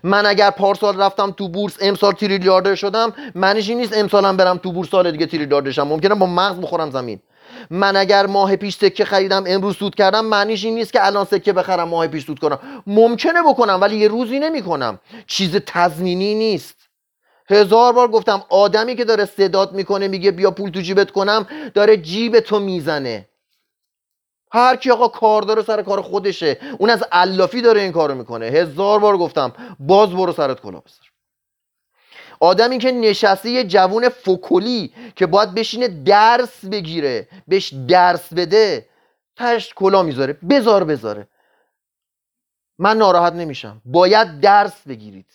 [0.03, 4.73] من اگر پارسال رفتم تو بورس امسال تریلیاردر شدم معنیش این نیست امسالم برم تو
[4.73, 5.83] بورس سال دیگه تریلیاردر شم.
[5.83, 7.21] ممکنه با مغز بخورم زمین.
[7.71, 11.53] من اگر ماه پیش سکه خریدم امروز سود کردم معنیش این نیست که الان سکه
[11.53, 12.59] بخرم ماه پیش سود کنم.
[12.87, 14.99] ممکنه بکنم ولی یه روزی نمی‌کنم.
[15.27, 16.77] چیز تضمینی نیست.
[17.51, 21.97] هزار بار گفتم آدمی که داره صداد می‌کنه میگه بیا پول تو جیبت کنم داره
[21.97, 23.29] جیب تو می‌زنه.
[24.53, 26.59] هر کی آقا کار داره سر کار خودشه.
[26.79, 28.47] اون از علافی داره این کارو می‌کنه.
[28.47, 31.05] هزار بار گفتم باز برو سرت کلا بسر
[32.41, 38.87] آدمی که نشسته یه جوون فکلی که باید بشینه درس بگیره بهش درس بده
[39.37, 40.33] تش کلا می‌ذاره.
[40.33, 41.29] بذار بذاره.
[42.79, 43.83] من ناراحت نمیشم.
[43.85, 45.27] باید درس بگیرید.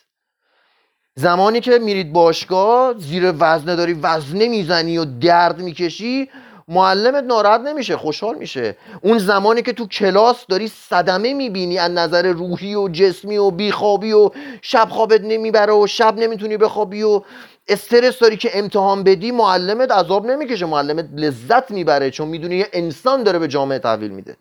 [1.15, 6.29] زمانی که میرید باشگاه زیر وزنه داری وزنه می‌زنی و درد می‌کشی
[6.67, 8.77] معلمت ناراحت نمیشه خوشحال میشه.
[9.01, 14.13] اون زمانی که تو کلاس داری صدمه می‌بینی از نظر روحی و جسمی و بیخوابی
[14.13, 14.29] و
[14.61, 17.21] شب خوابت نمی‌بره و شب نمی‌تونی بخوابی و
[17.67, 20.65] استرس داری که امتحان بدی معلمت عذاب نمی‌کشه.
[20.65, 24.37] معلمت لذت می‌بره چون می‌دونی یه انسان داره به جامعه تحویل میده.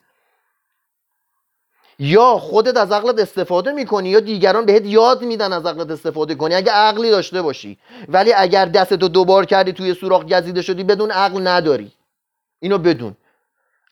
[1.98, 6.54] یا خودت از عقلت استفاده می‌کنی یا دیگران بهت یاد میدن از عقلت استفاده کنی.
[6.54, 11.46] اگه عقلی داشته باشی ولی اگر دستتو دوبار کردی توی سوراخ گزیده شدی بدون عقل
[11.46, 11.92] نداری.
[12.62, 13.16] اینو بدون.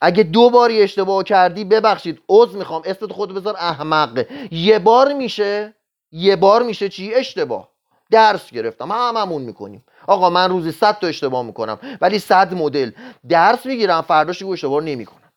[0.01, 2.23] اگه دو باری اشتباه کردی ببخشید.
[2.29, 2.83] عذر می‌خوام.
[2.85, 4.27] اسمت خود بذار احمق.
[4.51, 5.75] یه بار میشه.
[6.13, 7.69] یه بار میشه چی؟ اشتباه.
[8.11, 8.93] درس گرفتم.
[8.93, 9.85] هممون می‌کنیم.
[10.07, 12.91] آقا من روزی 100 تا اشتباه می‌کنم ولی 100 مدل.
[13.29, 15.33] درس می‌گیرم فرداش اشتباه نمی‌کنم.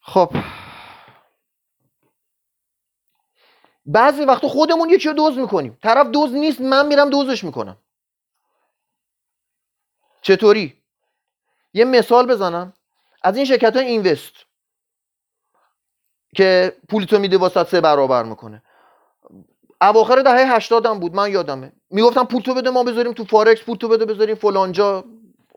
[0.00, 0.30] خب.
[3.86, 5.78] بعضی وقت خودمون یکی رو دوز می‌کنیم.
[5.82, 7.76] طرف دوز نیست من میرم دوزش می‌کنم.
[10.20, 10.74] چطوری؟
[11.74, 12.72] یه مثال بزنم.
[13.22, 14.32] از این شرکت های اینوست
[16.34, 18.62] که پولیتو میده واسه سه برابر می‌کنه.
[19.80, 21.72] اواخر دهه 80 هم بود من یادمه.
[21.90, 25.04] می‌گفتم پول تو بده ما بذاریم تو فارکس پول تو بده بذاریم فلانجا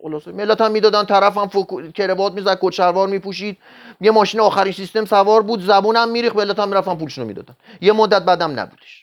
[0.01, 0.31] خلاصه.
[0.31, 1.91] ملت هم می‌دادن طرف هم فوق...
[1.91, 3.57] کروات می‌زد کچلوار میپوشید.
[4.01, 7.55] یه ماشین آخرین سیستم سوار بود زبونم میریخ ملت هم می‌رفتن پولشونو می‌دادن.
[7.81, 9.00] یه مدت بعدم نبودش.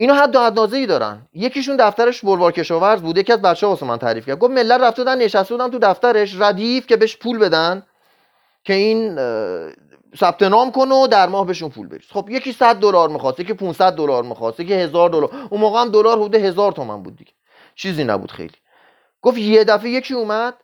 [0.00, 1.28] اینو حد و ای دارن.
[1.32, 4.38] یکیشون دفترش بلوار کشاورز بود یکی از بچه واسه من تعریف کرد.
[4.38, 7.82] گفت ملت رفته بودن نشسته بودن تو دفترش ردیف که بهش پول بدن
[8.64, 9.16] که این
[10.16, 12.06] ثبت نام کنه و در ماه بهشون پول بریز.
[12.10, 15.30] خب یکی 100 دلار می‌خواست یکی 500 دلار می‌خواست یکی هزار دلار.
[15.50, 17.32] اون موقع هم دلار حدود هزار تومن بود دیگه.
[17.74, 18.56] چیزی نبود خیلی.
[19.22, 20.54] گفت یه دفعه یکی اومد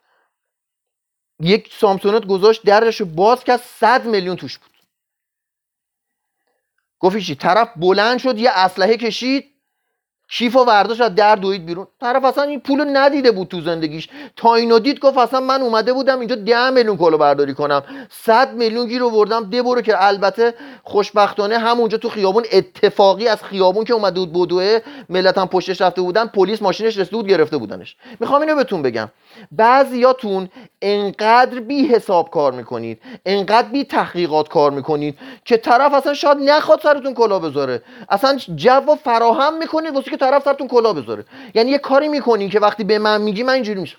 [1.41, 4.71] یک سامسونت گذاشت درش باز کرد 100 میلیون توش بود.
[7.05, 9.54] گفت چی طرف بلند شد یه اسلحه کشید
[10.29, 11.87] کیف و ورداش از در دوید بیرون.
[12.01, 14.09] طرف اصلا این پول ندیده بود تو زندگیش.
[14.37, 17.83] تا اینو دید گفت اصلا من اومده بودم اینجا ده میلیون کلو برداری کنم.
[18.11, 19.51] صد میلیون گیر آوردم.
[19.51, 24.79] ده برو که البته خوشبختانه همونجا تو خیابون اتفاقی از خیابون که اومده بود بدوه
[25.09, 27.97] ملت هم پشتش رفته بودن پلیس ماشینش رسیده بود گرفته بودنش.
[28.21, 29.09] می‌خوام اینو بهتون بگم.
[29.53, 30.49] بعضیاتون
[30.83, 36.81] انقدر بی حساب کار می‌کنید انقدر بی تحقیقات کار می‌کنید که طرف اصلا شاید نخواد
[36.81, 37.83] سرتون کلا بذاره.
[38.11, 41.25] اصلا جو فراهم می‌کنید که طرف سرتون کلا بذاره.
[41.55, 43.99] یعنی یه کاری می‌کنین که وقتی به من میگی من اینجوری میشم.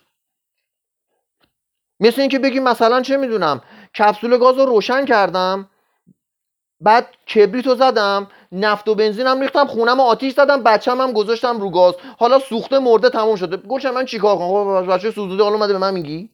[1.99, 3.61] مثل اینکه بگی مثلا چه می‌دونم
[3.97, 5.69] کپسول گاز رو روشن کردم
[6.81, 11.93] بعد کبریتو زدم نفت و بنزینم ریختم خونم آتیش زدم بچم هم گذاشتم رو گاز.
[12.19, 13.57] حالا سوخته مرده تموم شده.
[13.57, 16.29] گوشم من چیکار کنم؟ خب بچه سوزوده حالا اومده به من میگی؟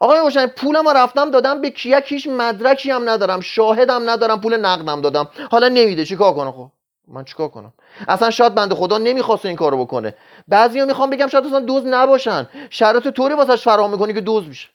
[0.00, 5.00] آقای روشن پولم رفتم دادم به کیک هیچ مدرکی هم ندارم شاهدم ندارم پول نقدم
[5.00, 5.28] دادم.
[5.50, 6.70] حالا نمیده چیکار کنم؟ خب.
[7.08, 7.72] من چیکار کنم؟
[8.08, 10.14] اصلا شاید بنده خدا نمی‌خواست این کارو بکنه.
[10.48, 12.48] بعضیا می‌خوام بگم شاید اصلا دوز نباشن.
[12.70, 14.68] شرایط طوری واسش فراهم می‌کنی که دوز میشه.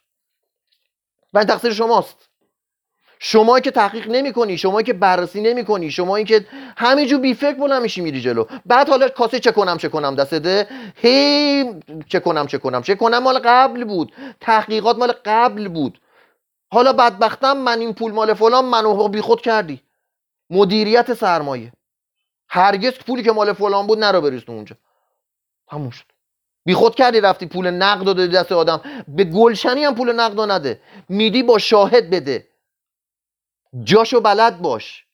[1.33, 2.29] و این تقصیر شماست.
[3.21, 7.53] شما که تحقیق نمی کنی شما که بررسی نمی کنی شما که همینجور بی فکر
[7.53, 8.45] بلند میشی میری جلو.
[8.65, 11.65] بعد حالا کاسه چه کنم چه کنم دسته هی
[12.07, 14.13] چه کنم چه کنم چه کنم مال قبل بود.
[14.41, 16.01] تحقیقات مال قبل بود.
[16.71, 19.81] حالا بدبختم من این پول مال فلان منو بی خود کردی.
[20.49, 21.71] مدیریت سرمایه.
[22.49, 24.75] هرگز پولی که مال فلان بود نرو بریز اونجا.
[25.67, 26.05] تموم شد.
[26.65, 28.81] بی خود کردی رفتی پول نقد دادی دست آدم.
[29.07, 30.81] به گلشنی هم پول نقد نده.
[31.09, 32.47] میدی با شاهد بده.
[33.83, 35.05] جاشو بلد باش.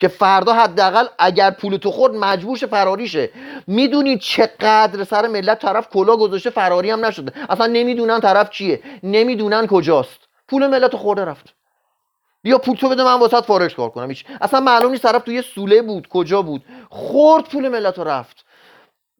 [0.00, 3.30] که فردا حداقل اگر پول تو خورد مجبورش فراریشه
[3.66, 7.32] می‌دونی چقدر سر ملت طرف کلا گذاشته فراری هم نشده.
[7.52, 8.82] اصلا نمی‌دونن طرف چیه.
[9.02, 10.20] نمی‌دونن کجاست.
[10.48, 11.54] پول ملت خورده رفت.
[12.42, 14.08] بیا پول تو بده من واسط فارکس کار کنم.
[14.08, 16.08] هیچ اصلا معلوم نیست طرف توی سوله بود.
[16.08, 18.44] کجا بود؟ خورد پول ملت رفت.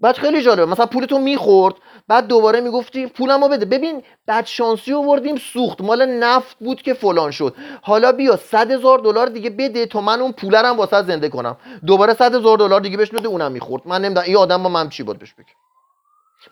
[0.01, 0.65] بعد خیلی جالبه.
[0.65, 1.75] مثلا پولتو می‌خورد
[2.09, 3.65] بعد دوباره می‌گفتی پولمو بده.
[3.65, 5.81] ببین بعد شانسی آوردیم سوخت.
[5.81, 7.57] مال نفت بود که فلان شد.
[7.83, 11.57] حالا بیا صد هزار دلار دیگه بده تا من اون پولرم واسه زنده کنم.
[11.87, 13.83] دوباره صد هزار دلار دیگه بهش بده اونم می‌خورد.
[13.89, 15.47] من نمی‌دونم این آدم با من چی بود بهش بگم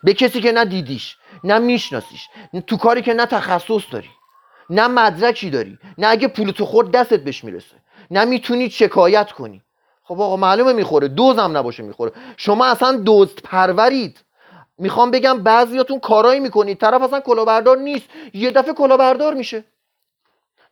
[0.05, 2.29] به کسی که نه دیدیش نه میشناسیش
[2.67, 4.11] تو کاری که نه تخصص داری.
[4.71, 7.77] نه مدرکی داری نه اگه پول تو خورد دستت بهش می‌رسه
[8.11, 9.63] نه می‌تونی شکایت کنی.
[10.03, 12.13] خب آقا معلومه می‌خوره دوزم نباشه می‌خوره.
[12.37, 14.21] شما اصلا دوز پرورید.
[14.79, 18.07] می‌خوام بگم بعضیاتون کارایی می‌کنید طرف اصلا کلاهبردار نیست.
[18.35, 19.65] یه دفعه کلاهبردار میشه.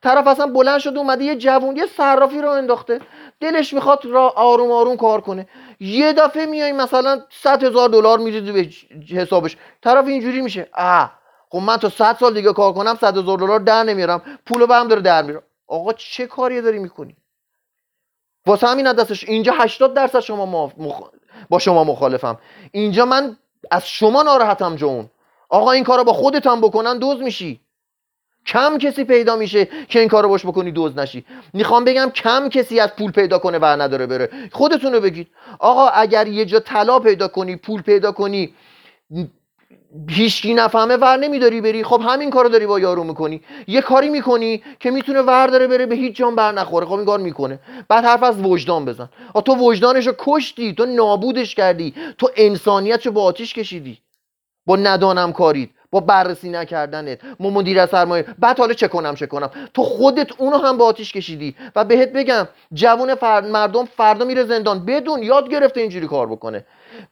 [0.02, 3.00] طرف اصلا بلند شده اومده یه جوون یه صرافی رو انداخته.
[3.40, 5.48] دلش می‌خواد را آروم آروم کار کنه.
[5.80, 8.68] یه دفعه میای مثلا 100 هزار دلار میریزی به
[9.16, 9.56] حسابش.
[9.82, 10.68] طرف اینجوری میشه.
[10.74, 11.12] اه
[11.50, 14.22] خب من تا 100 سال دیگه کار کنم 100 هزار دلار در نمیارم.
[14.46, 17.16] پولو به هم داره در میارم آقا چه کاری داری می‌کنی؟
[18.46, 19.24] واسه همین دستش.
[19.24, 20.72] اینجا 80 درصد شما
[21.50, 22.38] با شما مخالفم.
[22.72, 23.36] اینجا من
[23.70, 25.10] از شما ناراحتم جون.
[25.48, 27.60] آقا این کارو با خودت هم بکنن دوز میشی.
[28.46, 31.24] کم کسی پیدا میشه که این کارو باش بکنی دوز نشی.
[31.52, 34.30] می‌خوام بگم کم کسی از پول پیدا کنه و نداره بره.
[34.52, 35.28] خودتون رو بگید.
[35.58, 38.54] آقا اگر یه جا طلا پیدا کنی پول پیدا کنی
[40.10, 41.84] هیچکی نفهمه ور نمیداری بری.
[41.84, 43.40] خب همین کارو داری با یارو می‌کنی.
[43.66, 46.86] یه کاری می‌کنی که می‌تونه ور داره بره به هیچ جان بر نخوره.
[46.86, 47.58] خب این کار می‌کنه.
[47.88, 49.08] بعد حرف از وجدان بزن.
[49.44, 50.74] تو وجدانشو کشتی.
[50.74, 51.94] تو نابودش کردی.
[52.18, 53.98] تو انسانیتشو با آتیش کشیدی.
[54.66, 57.20] با ندانم کارید با بررسی نکردنت.
[57.40, 58.24] ما مدیر سرمایه.
[58.38, 61.54] بعد حالا چه کنم چه کنم؟ تو خودت اونو هم با آتیش کشیدی.
[61.76, 64.84] و بهت بگم جوون فرد مردم فردا میره زندان.
[64.84, 66.64] بدون یاد گرفته اینجوری کار بکنه.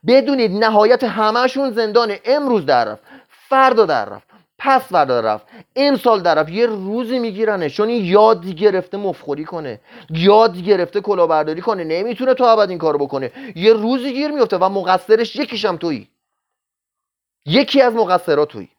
[0.06, 4.26] بدونید نهایت همهشون زندان امروز در رفت فردا در رفت
[4.58, 9.80] پس فردا رفت امسال در یه روزی میگیرنه چون این یاد گرفته مفخوری کنه
[10.10, 13.52] یاد گرفته کلاهبرداری کنه نمی‌تونه تو ابد این کارو بکنه.
[13.56, 16.10] یه روزی گیر میفته و مقصرش یکیشم تویی.
[17.46, 18.70] یکی از مقصرات تویی.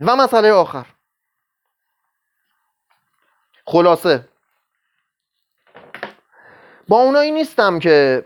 [0.00, 0.86] و مسئله آخر.
[3.66, 4.28] خلاصه
[6.88, 8.24] با اونایی نیستم که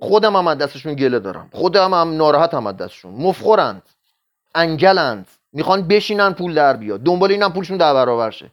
[0.00, 1.50] خودم هم از دستشون گله دارم.
[1.52, 3.14] خودم هم ناراحت هم از دستشون.
[3.14, 3.82] مفخورند.
[4.54, 5.28] انگلند.
[5.52, 7.00] می‌خوان بشینن پول در بیاد.
[7.00, 8.50] دنبال اینم پولشون در برابر شه.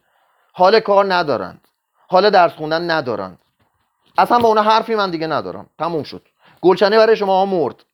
[0.54, 1.68] حال کار ندارند.
[2.08, 3.40] حال درس خوندن ندارند.
[4.18, 5.70] اصلا با اون حرفی من دیگه ندارم.
[5.80, 6.28] تموم شد.
[6.62, 7.86] گلچنه برای شما ها مرد.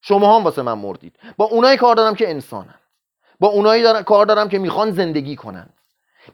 [0.00, 1.16] شما هم واسه من مردید.
[1.36, 2.80] با اونایی کار دارم که انسانند
[3.40, 5.74] با اونایی کار دارم که می‌خوان زندگی کنند.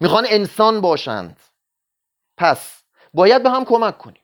[0.00, 1.40] می‌خوان انسان باشند.
[2.36, 2.82] پس
[3.14, 4.22] باید به هم کمک کنیم.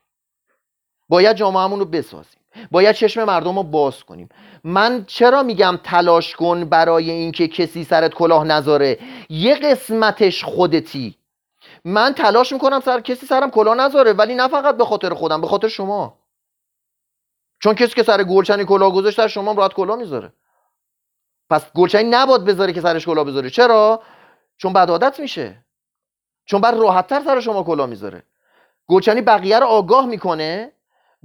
[1.09, 2.39] باید جامعهمون رو بسازیم.
[2.71, 4.29] باید چشم مردم رو باز کنیم.
[4.63, 8.99] من چرا میگم تلاش کن برای اینکه کسی سرت کلاه نذاره؟
[9.29, 11.15] یه قسمتش خودتی.
[11.85, 15.47] من تلاش می‌کنم سر کسی سرم کلاه نذاره ولی نه فقط به خاطر خودم به
[15.47, 16.17] خاطر شما.
[17.59, 20.33] چون کسی که سر گلچنی کلاه گذاشت در شما راحت کلاه می‌ذاره.
[21.49, 23.49] پس گلچنی نباد بذاره که سرش کلاه بذاره.
[23.49, 24.03] چرا؟
[24.57, 25.65] چون بد عادت میشه.
[26.45, 28.23] چون بعد راحتتر سر شما کلاه می‌ذاره.
[28.87, 30.71] گلچنی بقیه رو آگاه می‌کنه.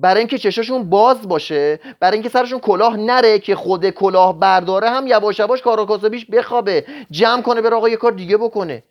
[0.00, 5.06] برای اینکه چشاشون باز باشه برای اینکه سرشون کلاه نره که خود کلاه برداره هم
[5.06, 8.82] یواش یواش کار کاسبیش بخوابه جمع کنه بره آقا یه کار دیگه بکنه.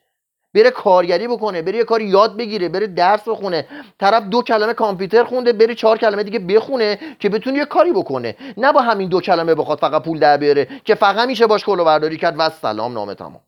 [0.53, 3.67] بره کارگری بکنه بره یه کاری یاد بگیره بره درس بخونه.
[3.99, 8.35] طرف دو کلمه کامپیوتر خونده بره چهار کلمه دیگه بخونه که بتونه یه کاری بکنه.
[8.57, 12.17] نه با همین دو کلمه بخواد فقط پول در بیاره که فقط میشه باش کلاهبرداری
[12.17, 13.41] کرد و سلام نامه تمام.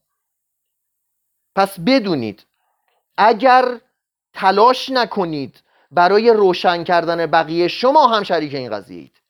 [1.56, 2.46] پس بدونید
[3.18, 3.66] اگر
[4.34, 5.62] تلاش نکنید
[5.92, 9.22] برای روشن کردن بقیه شما هم شریک این قضیه اید.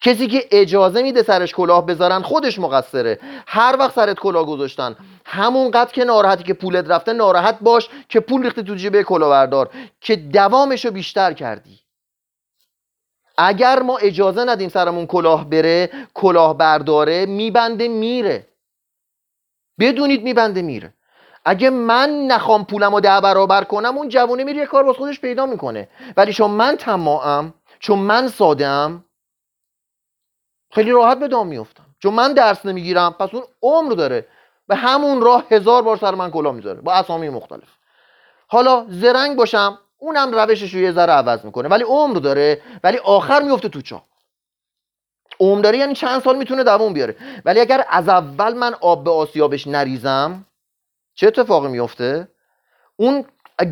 [0.00, 3.18] کسی که اجازه میده سرش کلاه بذارن خودش مقصره.
[3.46, 4.96] هر وقت سرت کلاه گذاشتن.
[5.24, 9.70] همونقدر که ناراحتی که پولت رفته ناراحت باش که پول ریختی تو جیب کلاهبردار.
[10.00, 11.80] که دوامش رو بیشتر کردی.
[13.38, 18.46] اگر ما اجازه ندیم سرمون کلاه بره کلاه برداره میبنده میره.
[19.78, 20.92] بدونید میبنده میره.
[21.48, 25.20] اگه من نخوام پولم رو ده برابر کنم اون جوونه میره یه کار باز خودش
[25.20, 25.88] پیدا می‌کنه.
[26.16, 28.98] ولی چون من تماعم چون من ساده
[30.70, 34.26] خیلی راحت به دام میفتم چون من درس نمی‌گیرم پس اون عمر داره.
[34.68, 37.68] به همون راه هزار بار سر من کلا می‌ذاره با اسامی مختلف.
[38.48, 41.68] حالا زرنگ باشم اونم روشش رو یه ذره عوض می‌کنه.
[41.68, 44.02] ولی عمر داره ولی آخر میفته تو چا
[45.40, 47.16] عمر داره یعنی چند سال می‌تونه دووم بیاره.
[47.44, 50.44] ولی اگر از اول من آب به آسیابش نریزم
[51.18, 52.28] چه اتفاقی میفته
[52.96, 53.24] اون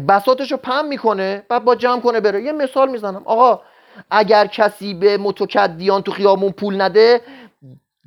[0.08, 2.42] بساتش رو پم می‌کنه بعد با جمع کنه بره.
[2.42, 3.22] یه مثال می‌زنم.
[3.24, 3.60] آقا
[4.10, 7.20] اگر کسی به متکدیان تو خیابون پول نده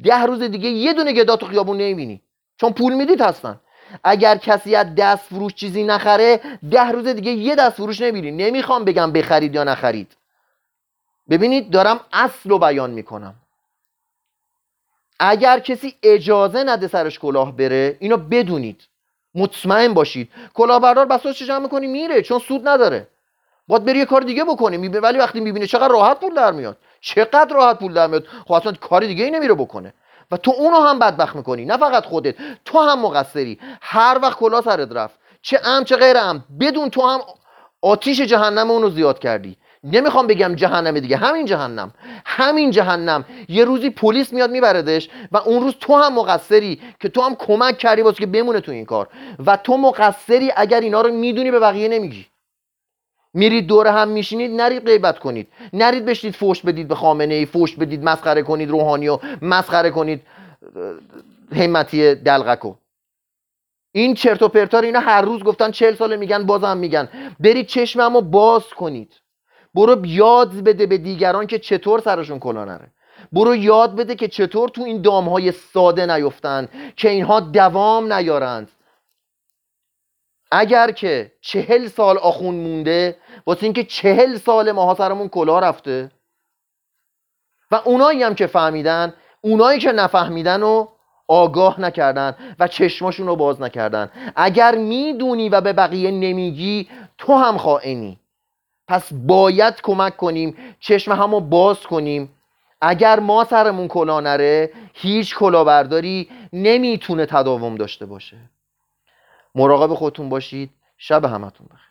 [0.03, 2.21] ده روز دیگه یه دونه گدا تو خیابون نمی‌بینی.
[2.57, 3.59] چون پول می‌دید هستن.
[4.03, 6.39] اگر کسی از دست فروش چیزی نخره
[6.71, 8.45] ده روز دیگه یه دست فروش نمی‌بینی.
[8.45, 10.15] نمی‌خوام بگم بخرید یا نخرید.
[11.29, 13.35] ببینید دارم اصل رو بیان می‌کنم.
[15.19, 18.88] اگر کسی اجازه نده سرش کلاه بره اینو بدونید.
[19.39, 20.31] مطمئن باشید.
[20.53, 23.07] کلاهبردار بساطش جمع می‌کنی میره چون سود نداره.
[23.67, 27.55] باید بری یه کار دیگه بکنی ولی وقتی می‌بینه چقدر راحت پول در میاد چقدر
[27.55, 29.93] راحت پول در میاد خب اصلا کار دیگه ای نمیره بکنه.
[30.31, 32.35] و تو اونو هم بدبخت می‌کنی نه فقط خودت
[32.65, 33.59] تو هم مقصری.
[33.81, 37.19] هر وقت کلا سرت رفت چه ام چه غیر ام بدون تو هم
[37.81, 39.57] آتیش جهنم اونو زیاد کردی.
[39.83, 41.17] نمی‌خوام بگم جهنم دیگه.
[41.17, 41.93] همین جهنم.
[42.25, 43.25] همین جهنم.
[43.47, 47.77] یه روزی پلیس میاد میبردش و اون روز تو هم مقصری که تو هم کمک
[47.77, 49.07] کردی واسه که بمونه تو این کار.
[49.45, 52.25] و تو مقصری اگر اینا رو می‌دونی به بقیه نمیگی.
[53.33, 55.47] میرید دور هم میشینید نرید غیبت کنید.
[55.73, 60.21] نرید بشید فوش بدید به خامنه ای فوش بدید مسخره کنید روحانی و مسخره کنید
[61.55, 62.73] همتی دلغکو
[63.91, 67.09] این چرت و پرتار اینا هر روز گفتن چهل ساله میگن بازم میگن.
[67.39, 69.13] برید چشممو باز کنید.
[69.79, 72.91] برو یاد بده به دیگران که چطور سرشون کلا نره.
[73.31, 78.71] برو یاد بده که چطور تو این دامهای ساده نیفتن که اینها دوام نیارند.
[80.51, 83.17] اگر که چهل سال آخون مونده
[83.47, 86.11] واسه اینکه چهل سال ماها سرمون کلا رفته.
[87.71, 90.87] و اونایی هم که فهمیدن اونایی که نفهمیدن و
[91.27, 94.11] آگاه نکردن و چشماشون رو باز نکردن.
[94.35, 98.19] اگر می‌دونی و به بقیه نمیگی تو هم خائنی.
[98.89, 102.29] پس باید کمک کنیم چشم همو باز کنیم.
[102.81, 108.37] اگر ما سرمون کلا نره هیچ کلاهبرداری نمی‌تونه تداوم داشته باشه.
[109.55, 110.69] مراقب خودتون باشید.
[110.97, 111.88] شب همتون بخیر.